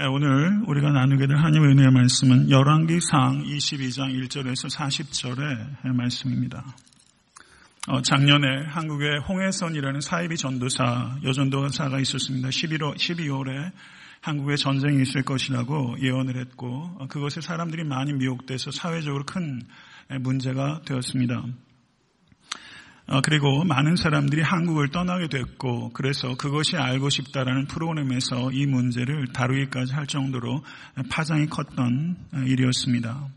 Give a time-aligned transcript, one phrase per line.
[0.00, 6.64] 오늘 우리가 나누게 될 하나님의 은혜의 말씀은 열왕기상 22장 1절에서 40절의 말씀입니다.
[7.88, 12.48] 어, 작년에 한국에 홍해선이라는 사이비 전도사, 여전도사가 있었습니다.
[12.48, 13.70] 11월, 12월에
[14.22, 19.60] 한국에 전쟁이 있을 것이라고 예언을 했고, 어, 그것에 사람들이 많이 미혹돼서 사회적으로 큰
[20.20, 21.44] 문제가 되었습니다.
[23.08, 29.92] 어, 그리고 많은 사람들이 한국을 떠나게 됐고 그래서 그것이 알고 싶다라는 프로그램에서 이 문제를 다루기까지
[29.92, 30.62] 할 정도로
[31.10, 33.28] 파장이 컸던 일이었습니다.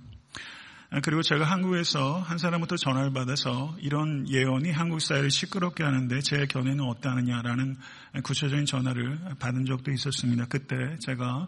[1.03, 6.81] 그리고 제가 한국에서 한 사람부터 전화를 받아서 이런 예언이 한국 사회를 시끄럽게 하는데 제 견해는
[6.81, 7.75] 어떠하느냐라는
[8.23, 10.45] 구체적인 전화를 받은 적도 있었습니다.
[10.47, 11.47] 그때 제가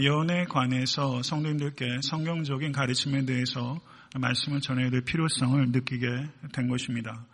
[0.00, 3.80] 예언에 관해서 성도님들께 성경적인 가르침에 대해서
[4.16, 6.06] 말씀을 전해야 될 필요성을 느끼게
[6.52, 7.24] 된 것입니다.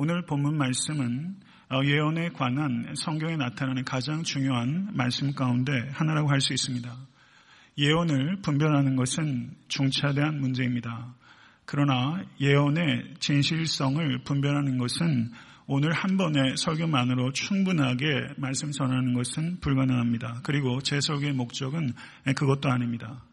[0.00, 1.34] 오늘 본문 말씀은
[1.72, 6.88] 어, 예언에 관한 성경에 나타나는 가장 중요한 말씀 가운데 하나라고 할 수 있습니다.
[7.76, 11.16] 예언을 분별하는 것은 중차대한 문제입니다.
[11.64, 15.32] 그러나 예언의 진실성을 분별하는 것은
[15.66, 18.06] 오늘 한 번의 설교만으로 충분하게
[18.36, 20.42] 말씀 전하는 것은 불가능합니다.
[20.44, 21.92] 그리고 제 설교의 목적은
[22.36, 23.24] 그것도 아닙니다.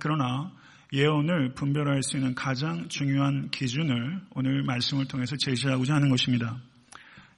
[0.00, 0.52] 그러나
[0.92, 6.56] 예언을 분별할 수 있는 가장 중요한 기준을 오늘 말씀을 통해서 제시하고자 하는 것입니다.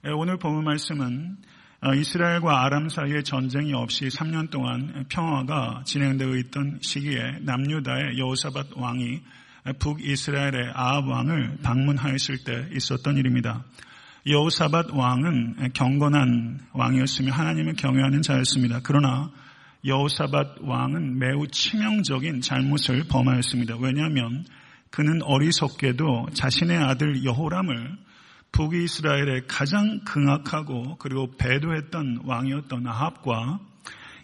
[0.05, 1.37] 예, 오늘 본문 말씀은
[1.83, 9.21] 어, 이스라엘과 아람 사이의 전쟁이 없이 3년 동안 평화가 진행되고 있던 시기에 남유다의 여호사밧 왕이
[9.79, 13.63] 북이스라엘의 아합 왕을 방문하였을 때 있었던 일입니다.
[14.27, 18.81] 여호사밧 왕은 경건한 왕이었으며 하나님을 경외하는 자였습니다.
[18.83, 19.31] 그러나
[19.85, 23.77] 여호사밧 왕은 매우 치명적인 잘못을 범하였습니다.
[23.79, 24.45] 왜냐하면
[24.89, 27.97] 그는 어리석게도 자신의 아들 여호람을
[28.51, 33.59] 북이스라엘의 가장 극악하고 그리고 배도했던 왕이었던 아합과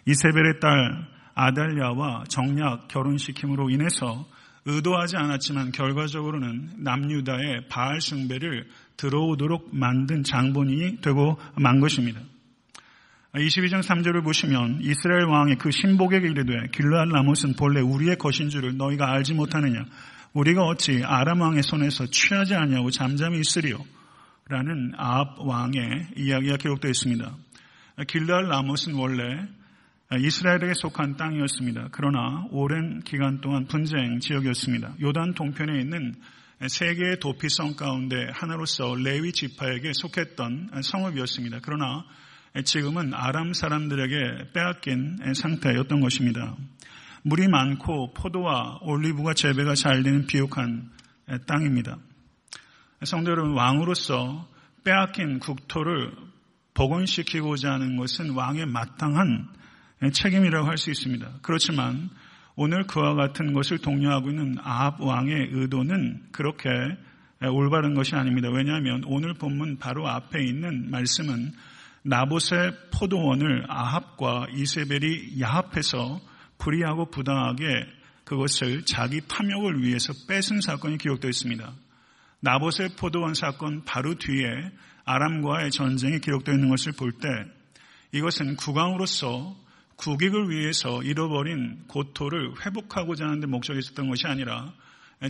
[0.06, 4.26] 이세벨의 딸 아달랴와 정략 결혼시킴으로 인해서
[4.66, 12.20] 의도하지 않았지만 결과적으로는 남유다의 바알 숭배를 들어오도록 만든 장본인이 되고 만 것입니다.
[13.34, 19.10] 22장 3절을 보시면 이스라엘 왕이 그 신복에게 이르되 길르알 라못은 본래 우리의 것인 줄을 너희가
[19.12, 19.84] 알지 못하느냐
[20.32, 23.84] 우리가 어찌 아람 왕의 손에서 취하지 않냐고 잠잠히 있으리요
[24.48, 27.36] 라는 아합 왕의 이야기가 기록되어 있습니다.
[28.06, 29.46] 길르알 라못은 원래
[30.18, 31.88] 이스라엘에게 속한 땅이었습니다.
[31.92, 34.94] 그러나 오랜 기간 동안 분쟁 지역이었습니다.
[35.02, 36.14] 요단 동편에 있는
[36.66, 41.58] 세 개의 도피성 가운데 하나로서 레위 지파에게 속했던 성읍이었습니다.
[41.60, 42.06] 그러나
[42.64, 46.56] 지금은 아람 사람들에게 빼앗긴 상태였던 것입니다.
[47.22, 50.90] 물이 많고 포도와 올리브가 재배가 잘 되는 비옥한
[51.46, 51.98] 땅입니다.
[53.04, 54.48] 성도 여러분, 왕으로서
[54.84, 56.12] 빼앗긴 국토를
[56.74, 59.48] 복원시키고자 하는 것은 왕의 마땅한
[60.12, 61.28] 책임이라고 할 수 있습니다.
[61.42, 62.08] 그렇지만
[62.54, 66.70] 오늘 그와 같은 것을 독려하고 있는 아합 왕의 의도는 그렇게
[67.52, 68.48] 올바른 것이 아닙니다.
[68.50, 71.52] 왜냐하면 오늘 본문 바로 앞에 있는 말씀은
[72.08, 76.20] 나봇의 포도원을 아합과 이세벨이 야합해서
[76.56, 77.64] 불의하고 부당하게
[78.24, 81.70] 그것을 자기 탐욕을 위해서 뺏은 사건이 기록되어 있습니다.
[82.40, 84.46] 나봇의 포도원 사건 바로 뒤에
[85.04, 87.28] 아람과의 전쟁이 기록되어 있는 것을 볼 때
[88.12, 89.54] 이것은 국왕으로서
[89.96, 94.72] 국익을 위해서 잃어버린 고토를 회복하고자 하는 데 목적이 있었던 것이 아니라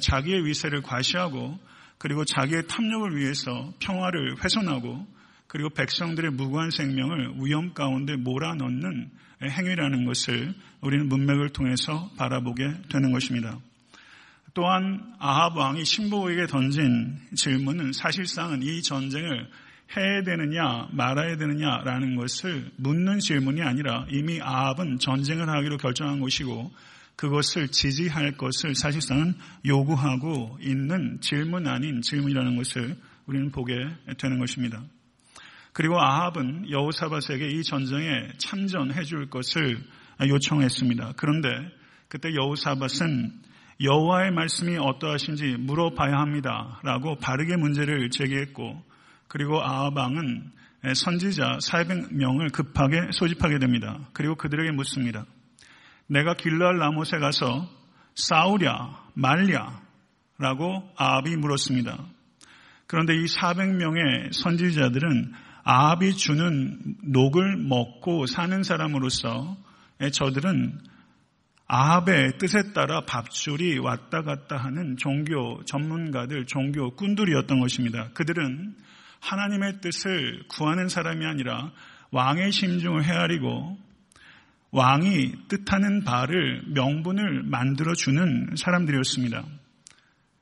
[0.00, 1.58] 자기의 위세를 과시하고
[1.98, 5.17] 그리고 자기의 탐욕을 위해서 평화를 훼손하고
[5.48, 9.10] 그리고 백성들의 무고한 생명을 위험 가운데 몰아넣는
[9.42, 13.58] 행위라는 것을 우리는 문맥을 통해서 바라보게 되는 것입니다.
[14.54, 19.48] 또한 아합 왕이 신부에게 던진 질문은 사실상은 이 전쟁을
[19.96, 26.70] 해야 되느냐 말아야 되느냐라는 것을 묻는 질문이 아니라 이미 아합은 전쟁을 하기로 결정한 것이고
[27.16, 33.74] 그것을 지지할 것을 사실상은 요구하고 있는 질문 아닌 질문이라는 것을 우리는 보게
[34.18, 34.82] 되는 것입니다.
[35.78, 39.78] 그리고 아합은 여호사밧에게 이 전쟁에 참전해 줄 것을
[40.28, 41.12] 요청했습니다.
[41.16, 41.48] 그런데
[42.08, 43.30] 그때 여호사밧은
[43.82, 48.82] 여호와의 말씀이 어떠하신지 물어봐야 합니다라고 바르게 문제를 제기했고
[49.28, 50.50] 그리고 아합 왕은
[50.96, 54.00] 선지자 400명을 급하게 소집하게 됩니다.
[54.14, 55.26] 그리고 그들에게 묻습니다.
[56.08, 57.70] 내가 길랄 라못에 가서
[58.16, 59.80] 싸우랴 말랴
[60.38, 62.04] 라고 아합이 물었습니다.
[62.88, 69.54] 그런데 이 400명의 선지자들은 아합이 주는 녹을 먹고 사는 사람으로서
[70.14, 70.78] 저들은
[71.66, 78.08] 아합의 뜻에 따라 밥줄이 왔다 갔다 하는 종교 전문가들, 종교 꾼들이었던 것입니다.
[78.14, 78.76] 그들은
[79.20, 81.70] 하나님의 뜻을 구하는 사람이 아니라
[82.12, 83.76] 왕의 심중을 헤아리고
[84.70, 89.44] 왕이 뜻하는 바를 명분을 만들어주는 사람들이었습니다.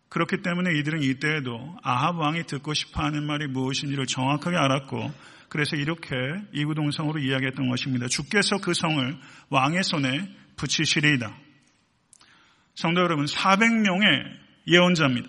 [0.08, 5.12] 그렇기 때문에 이들은 이때에도 아합 왕이 듣고 싶어 하는 말이 무엇인지를 정확하게 알았고
[5.48, 6.16] 그래서 이렇게
[6.52, 8.08] 이구동성으로 이야기했던 것입니다.
[8.08, 9.18] 주께서 그 성을
[9.50, 11.36] 왕의 손에 붙이시리이다.
[12.74, 14.36] 성도 여러분, 400명의
[14.66, 15.28] 예언자입니다.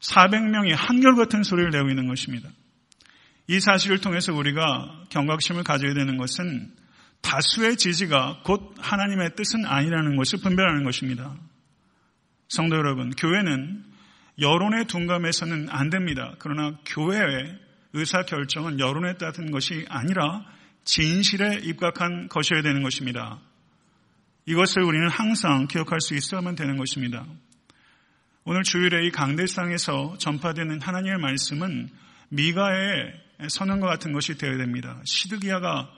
[0.00, 2.48] 400명이 한결같은 소리를 내고 있는 것입니다.
[3.48, 6.72] 이 사실을 통해서 우리가 경각심을 가져야 되는 것은
[7.22, 11.34] 다수의 지지가 곧 하나님의 뜻은 아니라는 것을 분별하는 것입니다.
[12.48, 13.84] 성도 여러분, 교회는
[14.40, 16.34] 여론에 둔감해서는 안 됩니다.
[16.38, 17.58] 그러나 교회의
[17.94, 20.44] 의사 결정은 여론에 따른 것이 아니라
[20.84, 23.40] 진실에 입각한 것이어야 되는 것입니다.
[24.44, 27.26] 이것을 우리는 항상 기억할 수 있어야만 되는 것입니다.
[28.44, 31.88] 오늘 주일에 이 강대상에서 전파되는 하나님의 말씀은
[32.28, 33.12] 미가의
[33.48, 35.00] 선언과 같은 것이 되어야 됩니다.
[35.04, 35.90] 시드기야가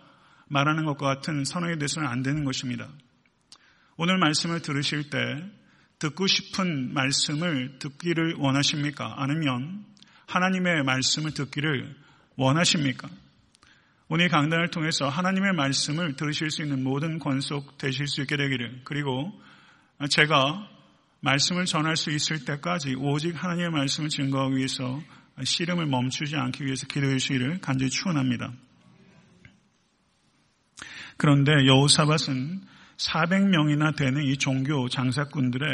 [0.47, 2.89] 말하는 것과 같은 선언이 돼서는 안 되는 것입니다.
[3.97, 5.19] 오늘 말씀을 들으실 때
[5.99, 9.15] 듣고 싶은 말씀을 듣기를 원하십니까?
[9.17, 9.85] 아니면
[10.27, 11.97] 하나님의 말씀을 듣기를
[12.37, 13.09] 원하십니까?
[14.09, 19.33] 오늘 강단을 통해서 하나님의 말씀을 들으실 수 있는 모든 권속 되실 수 있게 되기를 그리고
[20.09, 20.69] 제가
[21.21, 25.03] 말씀을 전할 수 있을 때까지 오직 하나님의 말씀을 증거하기 위해서
[25.43, 28.53] 씨름을 멈추지 않기 위해서 기도해 주시기를 간절히 추원합니다.
[31.17, 32.62] 그런데 여호사밧은
[32.99, 35.69] 400명이나 되는 이 종교 장사꾼들의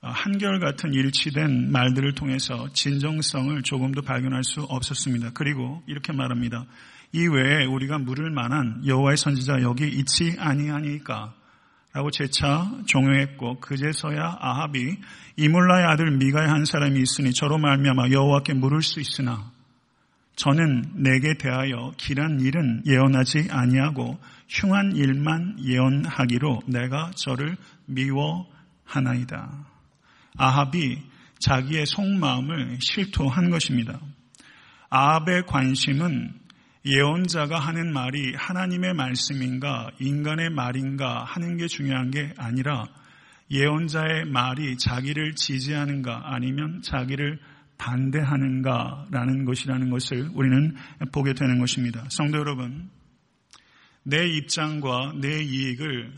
[0.00, 5.32] 한결같은 일치된 말들을 통해서 진정성을 조금도 발견할 수 없었습니다.
[5.34, 6.66] 그리고 이렇게 말합니다.
[7.12, 11.34] 이 외에 우리가 물을 만한 여호와의 선지자 여기 있지 아니하니까
[11.94, 14.98] 라고 재차 종용했고 그제서야 아합이
[15.36, 19.50] 이물라의 아들 미가의 한 사람이 있으니 저로 말미암아 여호와께 물을 수 있으나
[20.38, 27.56] 저는 내게 대하여 길한 일은 예언하지 아니하고 흉한 일만 예언하기로 내가 저를
[27.86, 29.66] 미워하나이다.
[30.36, 31.02] 아합이
[31.40, 33.98] 자기의 속마음을 실토한 것입니다.
[34.90, 36.32] 아합의 관심은
[36.86, 42.86] 예언자가 하는 말이 하나님의 말씀인가 인간의 말인가 하는 게 중요한 게 아니라
[43.50, 47.40] 예언자의 말이 자기를 지지하는가 아니면 자기를
[47.78, 50.76] 반대하는가라는 것이라는 것을 우리는
[51.12, 52.04] 보게 되는 것입니다.
[52.10, 52.90] 성도 여러분,
[54.02, 56.12] 내 입장과 내 이익을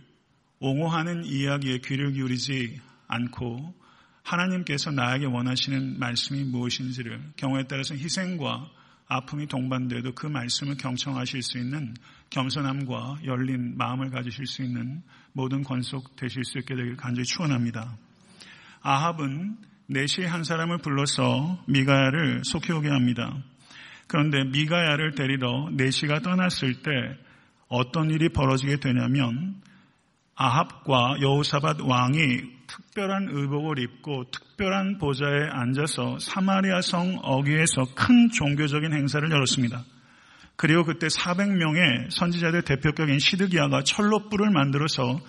[0.61, 3.75] 옹호하는 이야기에 귀를 기울이지 않고
[4.23, 8.71] 하나님께서 나에게 원하시는 말씀이 무엇인지를 경우에 따라서 희생과
[9.07, 11.95] 아픔이 동반돼도 그 말씀을 경청하실 수 있는
[12.31, 15.03] 겸손함과 열린 마음을 가지실 수 있는
[15.33, 17.99] 모든 권속 되실 수 있게 되길 간절히 축원합니다.
[18.83, 19.57] 아합은
[19.91, 23.37] 내시의 한 사람을 불러서 미가야를 속해오게 합니다.
[24.07, 26.91] 그런데 미가야를 데리러 내시가 떠났을 때
[27.69, 29.61] 어떤 일이 벌어지게 되냐면
[30.37, 39.29] 아합과 여호사밧 왕이 특별한 의복을 입고 특별한 보좌에 앉아서 사마리아 성 어귀에서 큰 종교적인 행사를
[39.29, 39.85] 열었습니다.
[40.55, 45.21] 그리고 그때 400명의 선지자들 대표격인 시드기야가 철로불을 만들어서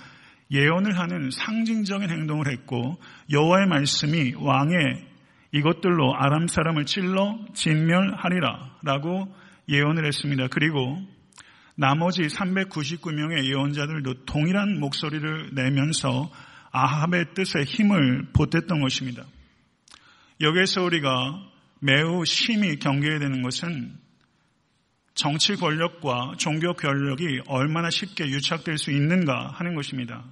[0.52, 3.00] 예언을 하는 상징적인 행동을 했고
[3.32, 5.08] 여호와의 말씀이 왕의
[5.54, 9.34] 이것들로 아람 사람을 찔러 진멸하리라라고
[9.70, 10.48] 예언을 했습니다.
[10.50, 10.98] 그리고
[11.76, 16.30] 나머지 399명의 예언자들도 동일한 목소리를 내면서
[16.72, 19.24] 아합의 뜻에 힘을 보탰던 것입니다.
[20.42, 21.42] 여기에서 우리가
[21.80, 23.98] 매우 심히 경계해야 되는 것은
[25.14, 30.24] 정치 권력과 종교 권력이 얼마나 쉽게 유착될 수 있는가 하는 것입니다.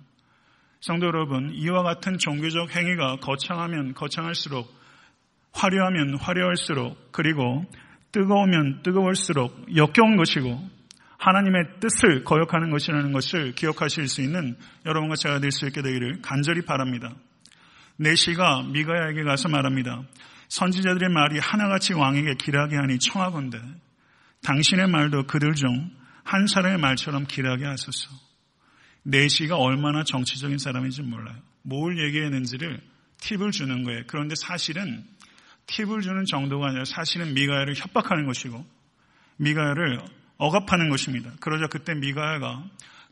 [0.79, 4.73] 성도 여러분, 이와 같은 종교적 행위가 거창하면 거창할수록
[5.51, 7.65] 화려하면 화려할수록 그리고
[8.11, 10.69] 뜨거우면 뜨거울수록 역겨운 것이고
[11.17, 14.55] 하나님의 뜻을 거역하는 것이라는 것을 기억하실 수 있는
[14.85, 17.13] 여러분과 제가 될 수 있게 되기를 간절히 바랍니다.
[17.97, 20.03] 내시가 미가야에게 가서 말합니다.
[20.47, 23.59] 선지자들의 말이 하나같이 왕에게 길하게 하니 청하건대
[24.43, 28.07] 당신의 말도 그들 중 한 사람의 말처럼 길하게 하소서.
[29.03, 31.37] 내시가 얼마나 정치적인 사람인지 몰라요.
[31.61, 32.79] 뭘 얘기했는지를
[33.19, 34.03] 팁을 주는 거예요.
[34.07, 35.03] 그런데 사실은
[35.67, 38.65] 팁을 주는 정도가 아니라 사실은 미가야를 협박하는 것이고
[39.37, 39.99] 미가야를
[40.37, 41.31] 억압하는 것입니다.
[41.39, 42.63] 그러자 그때 미가야가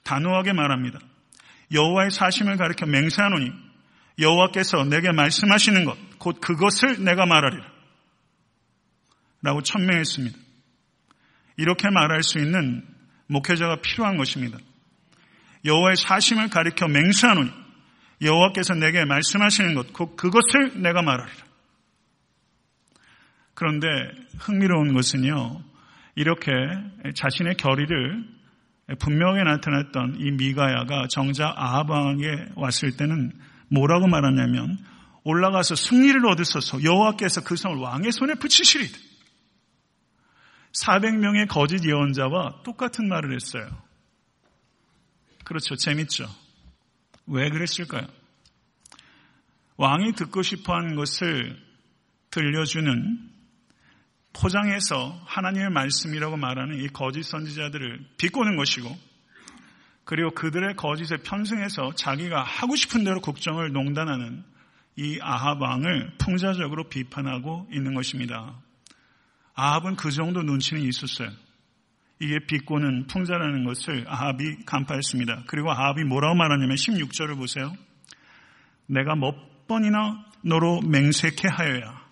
[0.03, 0.99] 단호하게 말합니다.
[1.71, 3.51] 여호와의 사심을 가리켜 맹세하노니
[4.19, 7.65] 여호와께서 내게 말씀하시는 것 곧 그것을 내가 말하리라.
[9.41, 10.37] 라고 천명했습니다.
[11.57, 12.85] 이렇게 말할 수 있는
[13.27, 14.57] 목회자가 필요한 것입니다.
[15.65, 17.51] 여호와의 사심을 가리켜 맹세하노니
[18.21, 21.45] 여호와께서 내게 말씀하시는 것 곧 그것을 내가 말하리라.
[23.53, 23.87] 그런데
[24.39, 25.63] 흥미로운 것은요.
[26.15, 26.51] 이렇게
[27.15, 28.23] 자신의 결의를
[28.99, 32.23] 분명히 나타났던 이 미가야가 정작 아하방에
[32.55, 33.31] 왔을 때는
[33.69, 34.77] 뭐라고 말하냐면
[35.23, 38.87] 올라가서 승리를 얻으소서 여호와께서 그 성을 왕의 손에 붙이시리.
[40.71, 43.86] 400명의 거짓 예언자와 똑같은 말을 했어요.
[45.47, 45.77] 그렇죠.
[45.77, 46.27] 재밌죠.
[47.25, 48.05] 왜 그랬을까요?
[49.77, 51.57] 왕이 듣고 싶어 한 것을
[52.31, 53.29] 들려주는
[54.33, 58.93] 포장해서 하나님의 말씀이라고 말하는 이 거짓 선지자들을 비꼬는 것이고
[60.03, 64.43] 그리고 그들의 거짓에 편승해서 자기가 하고 싶은 대로 국정을 농단하는
[64.97, 68.53] 이 아합 왕을 풍자적으로 비판하고 있는 것입니다.
[69.53, 71.31] 아합은 그 정도 눈치는 있었어요.
[72.19, 75.43] 이게 비꼬는 풍자라는 것을 아합이 간파했습니다.
[75.47, 77.75] 그리고 아합이 뭐라고 말하냐면 16절을 보세요.
[78.87, 82.07] 내가 몇 번이나 너로 맹세케 하여야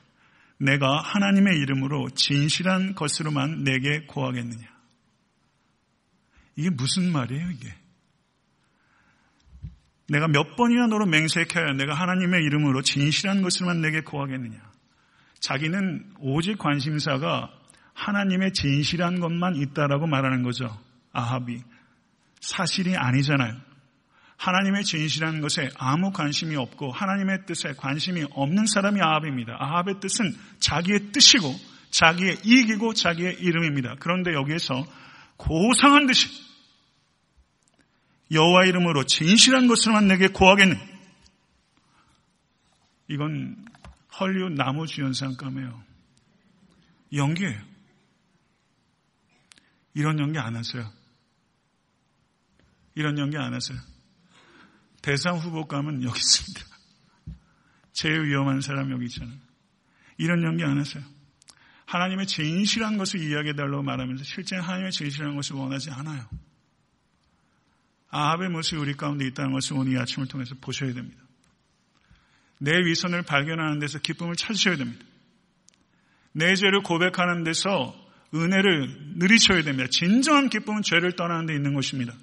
[0.58, 4.76] 내가 하나님의 이름으로 진실한 것으로만 내게 고하겠느냐.
[6.58, 7.74] 이게 무슨 말이에요, 이게?
[10.08, 14.58] 내가 몇 번이나 너로 맹세해야 내가 하나님의 이름으로 진실한 것으로만 내게 고하겠느냐.
[15.40, 17.52] 자기는 오직 관심사가
[17.96, 20.78] 하나님의 진실한 것만 있다라고 말하는 거죠.
[21.14, 21.62] 아합이.
[22.42, 23.56] 사실이 아니잖아요.
[24.38, 29.56] 하나님의 진실한 것에 아무 관심이 없고 하나님의 뜻에 관심이 없는 사람이 아합입니다.
[29.58, 31.56] 아합의 뜻은 자기의 뜻이고
[31.90, 33.96] 자기의 이익이고 자기의 이름입니다.
[34.00, 34.86] 그런데 여기에서
[35.38, 36.28] 고상한 듯이
[38.32, 40.96] 여호와 이름으로 진실한 것으로만 내게 구하겠네.
[43.08, 43.66] 이건
[44.20, 45.82] 헐리우드 나무 주연상감이에요.
[47.14, 47.75] 연기예요.
[49.96, 50.92] 이런 연기 안 하세요.
[52.94, 53.80] 이런 연기 안 하세요.
[55.02, 56.66] 대상 후보감은 여기 있습니다.
[57.94, 59.38] 제일 위험한 사람 여기 있잖아요.
[60.18, 61.04] 이런 연기 안 하세요.
[61.86, 66.28] 하나님의 진실한 것을 이야기해달라고 말하면서 실제 하나님의 진실한 것을 원하지 않아요.
[68.10, 71.22] 아합의 모습이 우리 가운데 있다는 것을 오늘 이 아침을 통해서 보셔야 됩니다.
[72.58, 75.06] 내 위선을 발견하는 데서 기쁨을 찾으셔야 됩니다.
[76.32, 79.88] 내 죄를 고백하는 데서 은혜를 누리셔야 됩니다.
[79.90, 82.14] 진정한 기쁨은 죄를 떠나는 데 있는 것입니다.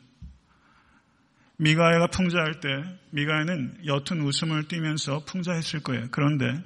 [1.56, 2.68] 미가야가 풍자할 때
[3.11, 6.09] 미가야는 옅은 웃음을 띠면서 풍자했을 거예요.
[6.11, 6.61] 그런데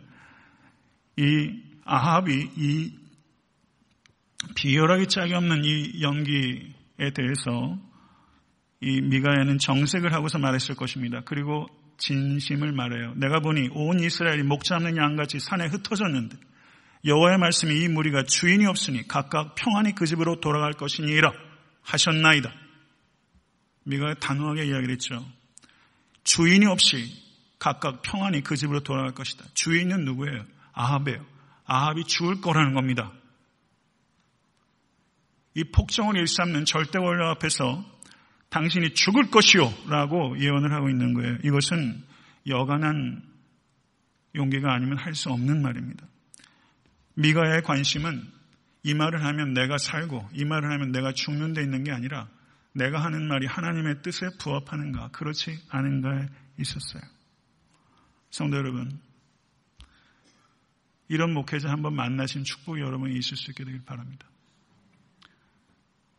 [1.16, 2.93] 이 아합이 이
[4.55, 7.78] 비열하기 짝이 없는 이 연기에 대해서
[8.81, 11.23] 이 미가야는 정색을 하고서 말했을 것입니다.
[11.25, 11.66] 그리고
[11.99, 13.14] 진심을 말해요.
[13.16, 16.37] 내가 보니 온 이스라엘이 목 잡는 양같이 산에 흩어졌는데
[17.06, 21.32] 여호와의 말씀이 이 무리가 주인이 없으니 각각 평안히 그 집으로 돌아갈 것이니라
[21.82, 22.52] 하셨나이다.
[23.84, 25.25] 미가 단호하게 이야기를 했죠.
[26.25, 27.06] 주인이 없이
[27.60, 29.44] 각각 평안히 그 집으로 돌아갈 것이다.
[29.54, 30.44] 주인은 누구예요?
[30.72, 31.25] 아합이에요.
[31.64, 33.12] 아합이 죽을 거라는 겁니다.
[35.54, 37.84] 이 폭정을 일삼는 절대 원령 앞에서
[38.50, 41.38] 당신이 죽을 것이요 라고 예언을 하고 있는 거예요.
[41.44, 42.04] 이것은
[42.48, 43.22] 여간한
[44.34, 46.06] 용기가 아니면 할 수 없는 말입니다.
[47.16, 48.23] 미가의 관심은
[48.82, 52.28] 이 말을 하면 내가 살고 이 말을 하면 내가 죽는 데 있는 게 아니라
[52.73, 57.02] 내가 하는 말이 하나님의 뜻에 부합하는가, 그렇지 않은가에 있었어요.
[58.30, 59.00] 성도 여러분,
[61.08, 64.26] 이런 목회자 한번 만나신 축복이 여러분이 있을 수 있게 되길 바랍니다.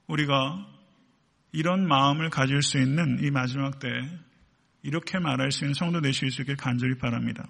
[0.07, 0.65] 우리가
[1.51, 3.87] 이런 마음을 가질 수 있는 이 마지막 때
[4.81, 7.47] 이렇게 말할 수 있는 성도 되실 수 있길 간절히 바랍니다.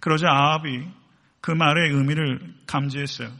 [0.00, 0.86] 그러자 아합이
[1.44, 3.30] 그 말의 의미를 감지했어요.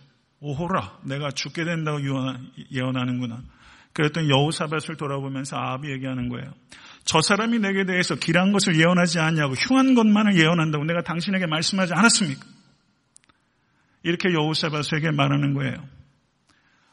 [0.41, 2.01] 오호라, 내가 죽게 된다고
[2.71, 3.43] 예언하는구나.
[3.95, 6.53] 그랬더니 여우사밧을 돌아보면서 아합이 얘기하는 거예요.
[7.07, 12.45] 저 사람이 내게 대해서 길한 것을 예언하지 않냐고 흉한 것만을 예언한다고 내가 당신에게 말씀하지 않았습니까?
[14.03, 15.77] 이렇게 여우사밧에게 말하는 거예요.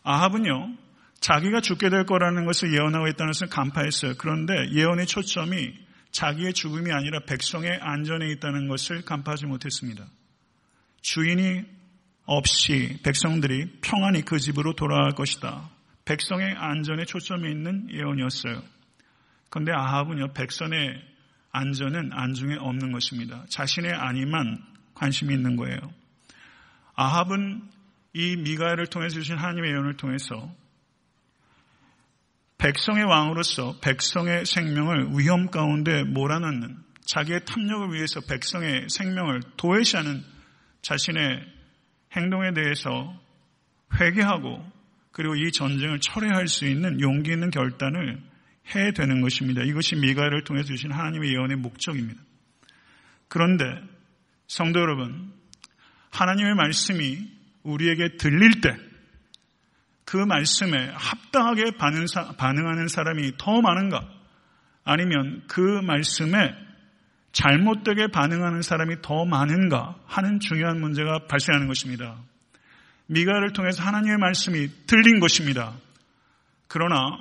[0.03, 0.77] 아합은요,
[1.19, 4.13] 자기가 죽게 될 거라는 것을 예언하고 있다는 것을 간파했어요.
[4.17, 5.73] 그런데 예언의 초점이
[6.11, 10.05] 자기의 죽음이 아니라 백성의 안전에 있다는 것을 간파하지 못했습니다.
[11.01, 11.63] 주인이
[12.25, 15.69] 없이 백성들이 평안히 그 집으로 돌아갈 것이다.
[16.05, 18.61] 백성의 안전에 초점이 있는 예언이었어요.
[19.49, 21.01] 그런데 아합은요, 백성의
[21.51, 23.45] 안전은 안중에 없는 것입니다.
[23.49, 25.77] 자신의 안위만 관심이 있는 거예요.
[26.95, 27.61] 아합은
[28.13, 30.53] 이 미가엘을 통해서 주신 하나님의 예언을 통해서
[32.57, 40.23] 백성의 왕으로서 백성의 생명을 위험 가운데 몰아넣는 자기의 탐욕을 위해서 백성의 생명을 도외시하는
[40.81, 41.45] 자신의
[42.15, 43.19] 행동에 대해서
[43.99, 44.69] 회개하고
[45.11, 48.21] 그리고 이 전쟁을 철회할 수 있는 용기 있는 결단을
[48.73, 49.63] 해야 되는 것입니다.
[49.63, 52.21] 이것이 미가를 통해 주신 하나님의 예언의 목적입니다.
[53.27, 53.65] 그런데
[54.47, 55.33] 성도 여러분,
[56.11, 57.29] 하나님의 말씀이
[57.63, 58.91] 우리에게 들릴 때
[60.11, 64.05] 그 말씀에 합당하게 반응하는 사람이 더 많은가?
[64.83, 66.53] 아니면 그 말씀에
[67.31, 72.17] 잘못되게 반응하는 사람이 더 많은가 하는 중요한 문제가 발생하는 것입니다.
[73.07, 75.73] 미가를 통해서 하나님의 말씀이 들린 것입니다.
[76.67, 77.17] 그러나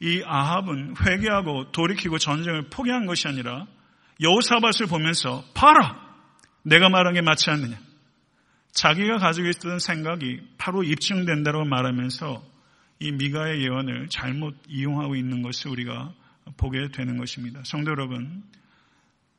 [0.00, 3.66] 이 아합은 회개하고 돌이키고 전쟁을 포기한 것이 아니라
[4.20, 6.00] 여호사밧을 보면서 봐라!
[6.62, 7.76] 내가 말한 게 맞지 않느냐?
[8.72, 12.42] 자기가 가지고 있던 생각이 바로 입증된다고 말하면서
[13.00, 16.12] 이 미가의 예언을 잘못 이용하고 있는 것을 우리가
[16.56, 17.60] 보게 되는 것입니다.
[17.64, 18.42] 성도 여러분,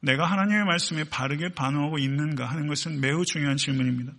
[0.03, 4.12] 내가 하나님의 말씀에 바르게 반응하고 있는가 하는 것은 매우 중요한 질문입니다.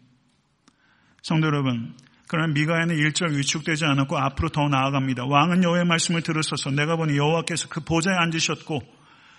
[1.23, 1.95] 성도 여러분,
[2.27, 5.27] 그러나 미가에는 일절 위축되지 않았고 앞으로 더 나아갑니다.
[5.27, 8.81] 왕은 여호와의 말씀을 들으소서 내가 보니 여호와께서 그 보좌에 앉으셨고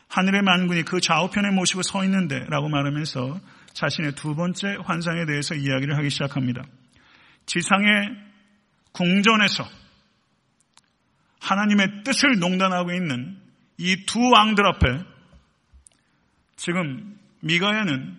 [0.07, 3.39] 하늘의 만군이 그 좌우편에 모시고 서 있는데 라고 말하면서
[3.73, 6.63] 자신의 두 번째 환상에 대해서 이야기를 하기 시작합니다.
[7.47, 7.89] 지상의
[8.91, 9.67] 궁전에서
[11.41, 13.37] 하나님의 뜻을 농단하고 있는
[13.79, 15.14] 이 두 왕들 앞에
[16.55, 18.17] 지금 미가야는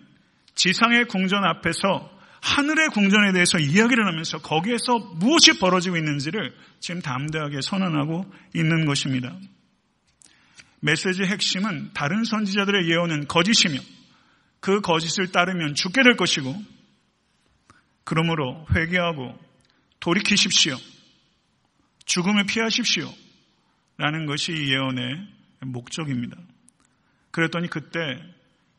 [0.55, 8.25] 지상의 궁전 앞에서 하늘의 궁전에 대해서 이야기를 하면서 거기에서 무엇이 벌어지고 있는지를 지금 담대하게 선언하고
[8.55, 9.35] 있는 것입니다.
[10.79, 13.79] 메시지의 핵심은 다른 선지자들의 예언은 거짓이며
[14.59, 16.55] 그 거짓을 따르면 죽게 될 것이고
[18.03, 19.37] 그러므로 회개하고
[19.99, 20.77] 돌이키십시오.
[22.05, 23.11] 죽음을 피하십시오.
[23.97, 25.27] 라는 것이 예언의
[25.61, 26.37] 목적입니다.
[27.37, 28.19] 그랬더니 그때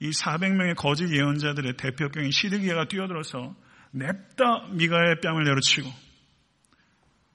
[0.00, 3.55] 이 400명의 거짓 예언자들의 대표격인 시드기야가 뛰어들어서
[3.93, 5.88] 냅다 미가의 뺨을 내려치고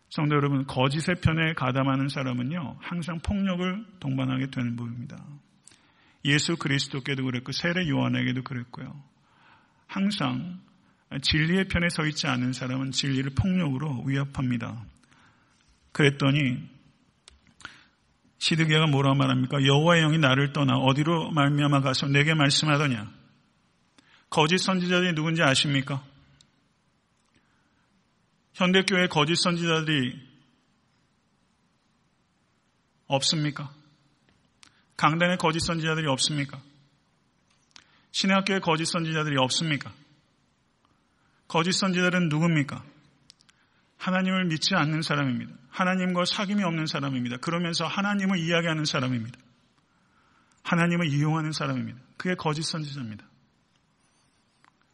[0.09, 5.17] 성도 여러분 거짓의 편에 가담하는 사람은요 항상 폭력을 동반하게 되는 부분입니다.
[6.25, 8.93] 예수 그리스도께도 그랬고 세례 요한에게도 그랬고요.
[9.87, 10.59] 항상
[11.21, 14.83] 진리의 편에 서 있지 않은 사람은 진리를 폭력으로 위협합니다.
[15.93, 16.72] 그랬더니
[18.43, 19.63] 시드기야가 뭐라 말합니까?
[19.63, 23.09] 여호와의 영이 나를 떠나 어디로 말미암아 가서 내게 말씀하더냐?
[24.29, 26.03] 거짓 선지자들이 누군지 아십니까?
[28.53, 30.19] 현대교회 거짓 선지자들이
[33.07, 33.73] 없습니까?
[34.97, 36.61] 강단의 거짓 선지자들이 없습니까?
[38.11, 39.93] 신학교의 거짓 선지자들이 없습니까?
[41.47, 42.83] 거짓 선지자들은 누굽니까?
[44.03, 45.53] 하나님을 믿지 않는 사람입니다.
[45.69, 47.37] 하나님과 사귐이 없는 사람입니다.
[47.37, 49.39] 그러면서 하나님을 이야기하는 사람입니다.
[50.63, 51.99] 하나님을 이용하는 사람입니다.
[52.17, 53.25] 그게 거짓 선지자입니다.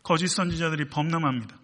[0.03, 1.57] 거짓 선지자들이 범람합니다.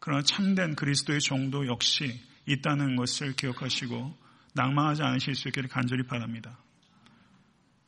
[0.00, 4.16] 그러나 참된 그리스도의 종도 역시 있다는 것을 기억하시고
[4.54, 6.58] 낭망하지 않으실 수 있기를 간절히 바랍니다.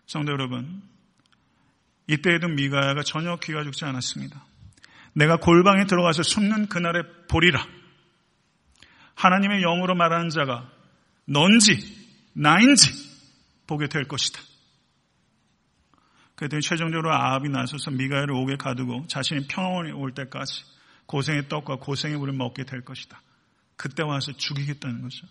[0.07, 0.83] 성도 여러분,
[2.07, 4.44] 이때에도 미가야가 전혀 귀가 죽지 않았습니다.
[5.14, 7.77] 내가 골방에 들어가서 숨는 그날에 보리라.
[9.18, 10.70] 하나님의 영으로 말하는 자가
[11.26, 11.76] 넌지
[12.35, 12.92] 나인지
[13.66, 14.40] 보게 될 것이다.
[16.37, 20.62] 그랬더니 최종적으로 아합이 나서서 미가엘을 옥에 가두고 자신이 평온이 올 때까지
[21.07, 23.20] 고생의 떡과 고생의 물을 먹게 될 것이다.
[23.76, 25.26] 그때 와서 죽이겠다는 거죠.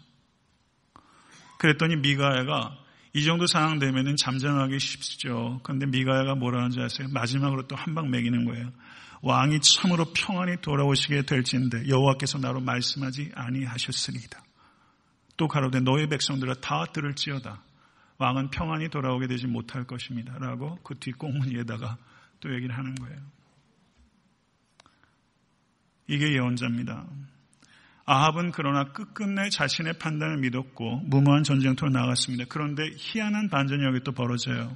[1.57, 2.77] 그랬더니 미가야가
[3.13, 5.61] 이 정도 상황 되면은 잠잠하기 쉽죠.
[5.63, 7.07] 그런데 미가야가 뭐라는지 아세요?
[7.11, 8.71] 마지막으로 또 한방 먹이는 거예요.
[9.21, 14.43] 왕이 참으로 평안히 돌아오시게 될진데 여호와께서 나로 말씀하지 아니하셨으리이다.
[15.37, 17.61] 또 가로되 너의 백성들아 다 들을지어다.
[18.17, 20.37] 왕은 평안히 돌아오게 되지 못할 것입니다.
[20.39, 21.97] 라고 그 뒷공문에다가
[22.39, 23.17] 또 얘기를 하는 거예요.
[26.07, 27.05] 이게 예언자입니다.
[28.05, 32.45] 아합은 그러나 끝끝내 자신의 판단을 믿었고 무모한 전쟁터로 나갔습니다.
[32.47, 34.75] 그런데 희한한 반전이 여기 또 벌어져요.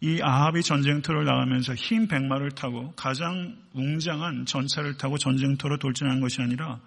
[0.00, 6.80] 이 아합이 전쟁터를 나가면서 흰 백마를 타고 가장 웅장한 전차를 타고 전쟁터로 돌진한 것이 아니라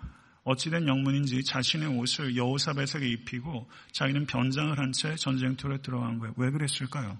[0.43, 6.33] 어찌된 영문인지 자신의 옷을 여호사벳에게 입히고 자기는 변장을 한 채 전쟁터에 들어간 거예요.
[6.37, 7.19] 왜 그랬을까요?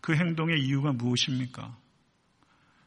[0.00, 1.76] 그 행동의 이유가 무엇입니까?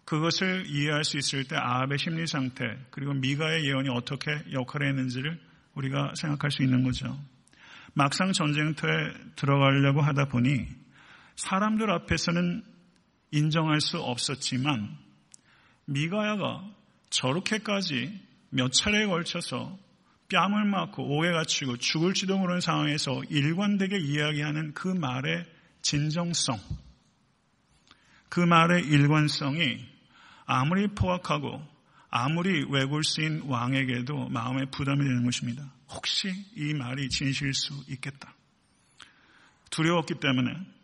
[0.06, 5.39] 그것을 이해할 수 있을 때 아합의 심리 상태 그리고 미가의 예언이 어떻게 역할을 했는지를
[5.76, 7.17] 우리가 생각할 수 있는 거죠.
[7.93, 10.67] 막상 전쟁터에 들어가려고 하다 보니
[11.38, 12.63] 사람들 앞에서는
[13.32, 14.97] 인정할 수 없었지만
[15.86, 16.63] 미가야가
[17.10, 18.19] 저렇게까지
[18.50, 19.78] 몇 차례에 걸쳐서
[20.30, 25.45] 뺨을 맞고 오해 갖추고 죽을지도 모르는 상황에서 일관되게 이야기하는 그 말의
[25.82, 26.60] 진정성,
[28.30, 29.86] 그 말의 일관성이
[30.45, 31.65] 아무리 포악하고
[32.10, 35.71] 아무리 외골수인 왕에게도 마음의 부담이 되는 것입니다.
[35.89, 38.34] 혹시 이 말이 진실일 수 있겠다.
[39.69, 40.77] 두려웠기 때문에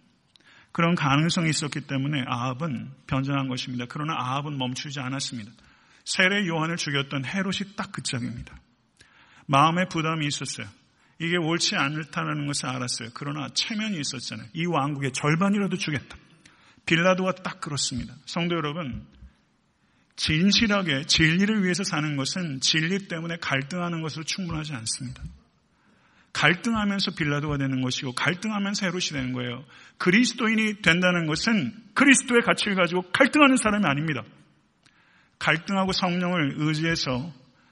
[0.73, 3.85] 그런 가능성이 있었기 때문에 아합은 변전한 것입니다.
[3.87, 5.51] 그러나 아합은 멈추지 않았습니다.
[6.03, 8.59] 세례 요한을 죽였던 헤롯이 딱 그 짝입니다.
[9.45, 10.67] 마음에 부담이 있었어요.
[11.19, 13.09] 이게 옳지 않다는 것을 알았어요.
[13.13, 14.47] 그러나 체면이 있었잖아요.
[14.53, 16.17] 이 왕국의 절반이라도 주겠다.
[16.85, 18.13] 빌라도가 딱 그렇습니다.
[18.25, 19.05] 성도 여러분,
[20.15, 25.23] 진실하게 진리를 위해서 사는 것은 진리 때문에 갈등하는 것으로 충분하지 않습니다.
[26.33, 29.63] 갈등하면서 빌라도가 되는 것이고 갈등하면서 헤롯이 되는 거예요.
[29.97, 34.23] 그리스도인이 된다는 것은 그리스도의 가치를 가지고 갈등하는 사람이 아닙니다.
[35.39, 37.31] 갈등하고 성령을 의지해서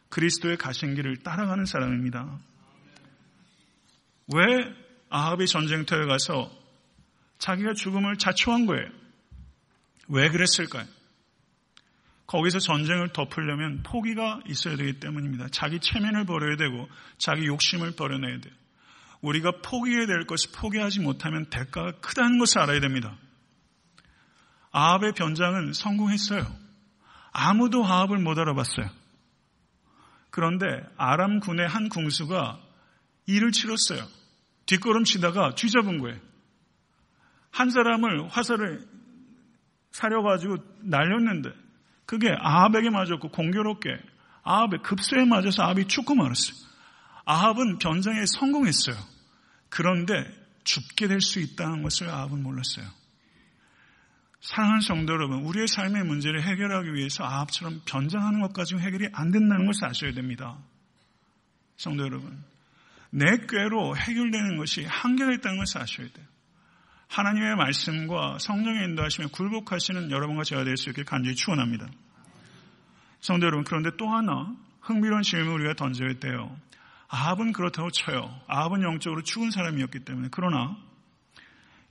[0.10, 2.40] 그리스도의 가신 길을 따라가는 사람입니다.
[4.34, 4.42] 왜
[5.10, 6.52] 아합이 전쟁터에 가서
[7.40, 8.88] 자기가 죽음을 자초한 거예요?
[10.08, 10.86] 왜 그랬을까요?
[12.32, 15.50] 거기서 전쟁을 덮으려면 포기가 있어야 되기 때문입니다.
[15.52, 18.54] 자기 체면을 버려야 되고 자기 욕심을 버려내야 돼요.
[19.20, 23.18] 우리가 포기해야 될 것을 포기하지 못하면 대가가 크다는 것을 알아야 됩니다.
[24.72, 26.48] 아합의 변장은 성공했어요.
[27.34, 28.90] 아무도 아합을 못 알아봤어요.
[30.30, 30.66] 그런데
[30.96, 32.62] 아람 군의 한 궁수가
[33.26, 34.08] 일을 치렀어요.
[34.68, 36.18] 뒷걸음치다가 쥐잡은 거예요.
[37.52, 38.88] 한 사람을 화살을
[39.92, 41.61] 사려가지고 날렸는데
[42.12, 43.90] 그게 아합에게 맞았고 공교롭게
[44.44, 46.58] 아합의 급소에 맞아서 아합이 죽고 말았어요.
[47.24, 48.98] 아합은 변장에 성공했어요.
[49.70, 50.26] 그런데
[50.66, 52.86] 죽게 될 수 있다는 것을 아합은 몰랐어요.
[54.42, 59.86] 사랑하는 성도 여러분, 우리의 삶의 문제를 해결하기 위해서 아합처럼 변장하는 것까지는 해결이 안 된다는 것을
[59.86, 60.58] 아셔야 됩니다.
[61.78, 62.44] 성도 여러분,
[63.12, 66.26] 내 꾀로 해결되는 것이 한계가 있다는 것을 아셔야 돼요.
[67.12, 71.88] 하나님의 말씀과 성령의 인도하심에 굴복하시는 여러분과 제가 될 수 있게 간절히 축원합니다.
[73.20, 76.56] 성도 여러분, 그런데 또 하나 흥미로운 질문을 우리가 던져야 돼요.
[77.10, 78.34] 아합은 그렇다고 쳐요.
[78.48, 80.30] 아합은 영적으로 죽은 사람이었기 때문에.
[80.32, 80.78] 그러나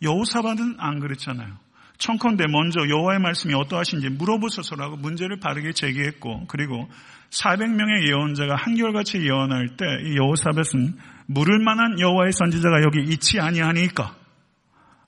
[0.02, 1.54] 여호사밧은 안 그랬잖아요.
[1.98, 6.88] 청컨대 먼저 여호와의 말씀이 어떠하신지 물어보소서라고 문제를 바르게 제기했고 그리고
[7.28, 14.16] 400명의 예언자가 한결같이 예언할 때 이 여호사밧은 물을 만한 여호와의 선지자가 여기 있지 아니하니까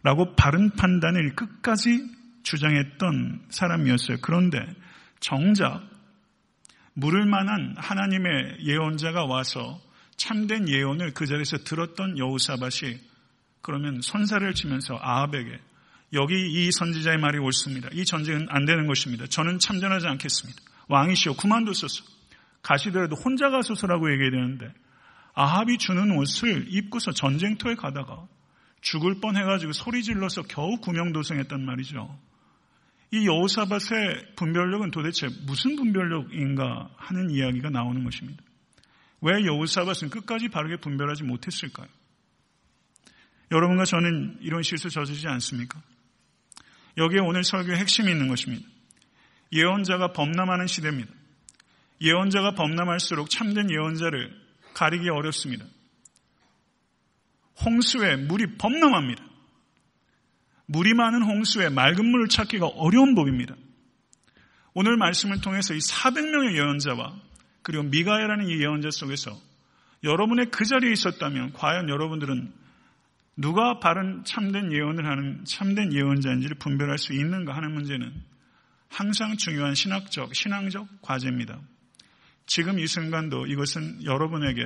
[0.03, 2.05] 라고 바른 판단을 끝까지
[2.43, 4.19] 주장했던 사람이었어요.
[4.21, 4.59] 그런데
[5.21, 5.89] 정작
[6.95, 9.81] 물을 만한 하나님의 예언자가 와서
[10.17, 12.99] 참된 예언을 그 자리에서 들었던 여우사밭이
[13.63, 15.59] 그러면 선사를 치면서 아합에게
[16.15, 17.89] 여기 이 선지자의 말이 옳습니다.
[17.93, 19.27] 이 전쟁은 안 되는 것입니다.
[19.27, 20.61] 저는 참전하지 않겠습니다.
[20.89, 22.05] 왕이시여 그만두소서.
[22.63, 24.73] 가시더라도 혼자 가소서라고 얘기해야 되는데
[25.35, 28.27] 아합이 주는 옷을 입고서 전쟁터에 가다가
[28.83, 32.19] 죽을 뻔해가지고 소리 질러서 겨우 구명도성했단 말이죠.
[33.13, 38.43] 이 여호사밧의 분별력은 도대체 무슨 분별력인가 하는 이야기가 나오는 것입니다.
[39.21, 41.87] 왜 여호사밧은 끝까지 바르게 분별하지 못했을까요?
[43.53, 45.81] 여러분과 저는 이런 실수 저지지 않습니까?
[46.97, 48.67] 여기에 오늘 설교의 핵심이 있는 것입니다.
[49.53, 51.13] 예언자가 범람하는 시대입니다.
[52.01, 54.35] 예언자가 범람할수록 참된 예언자를
[54.75, 55.67] 가리기 어렵습니다.
[57.65, 59.23] 홍수에 물이 범람합니다.
[60.67, 63.55] 물이 많은 홍수에 맑은 물을 찾기가 어려운 법입니다.
[64.75, 67.15] 오늘 말씀을 통해서 이 400명의 예언자와
[67.63, 69.39] 그리고 미가엘라는 이 예언자 속에서
[70.03, 72.53] 여러분의 그 자리에 있었다면 과연 여러분들은
[73.37, 78.13] 누가 바른 참된 예언을 하는 참된 예언자인지를 분별할 수 있는가 하는 문제는
[78.89, 81.59] 항상 중요한 신학적, 신앙적 과제입니다.
[82.47, 84.63] 지금 이 순간도 이것은 여러분에게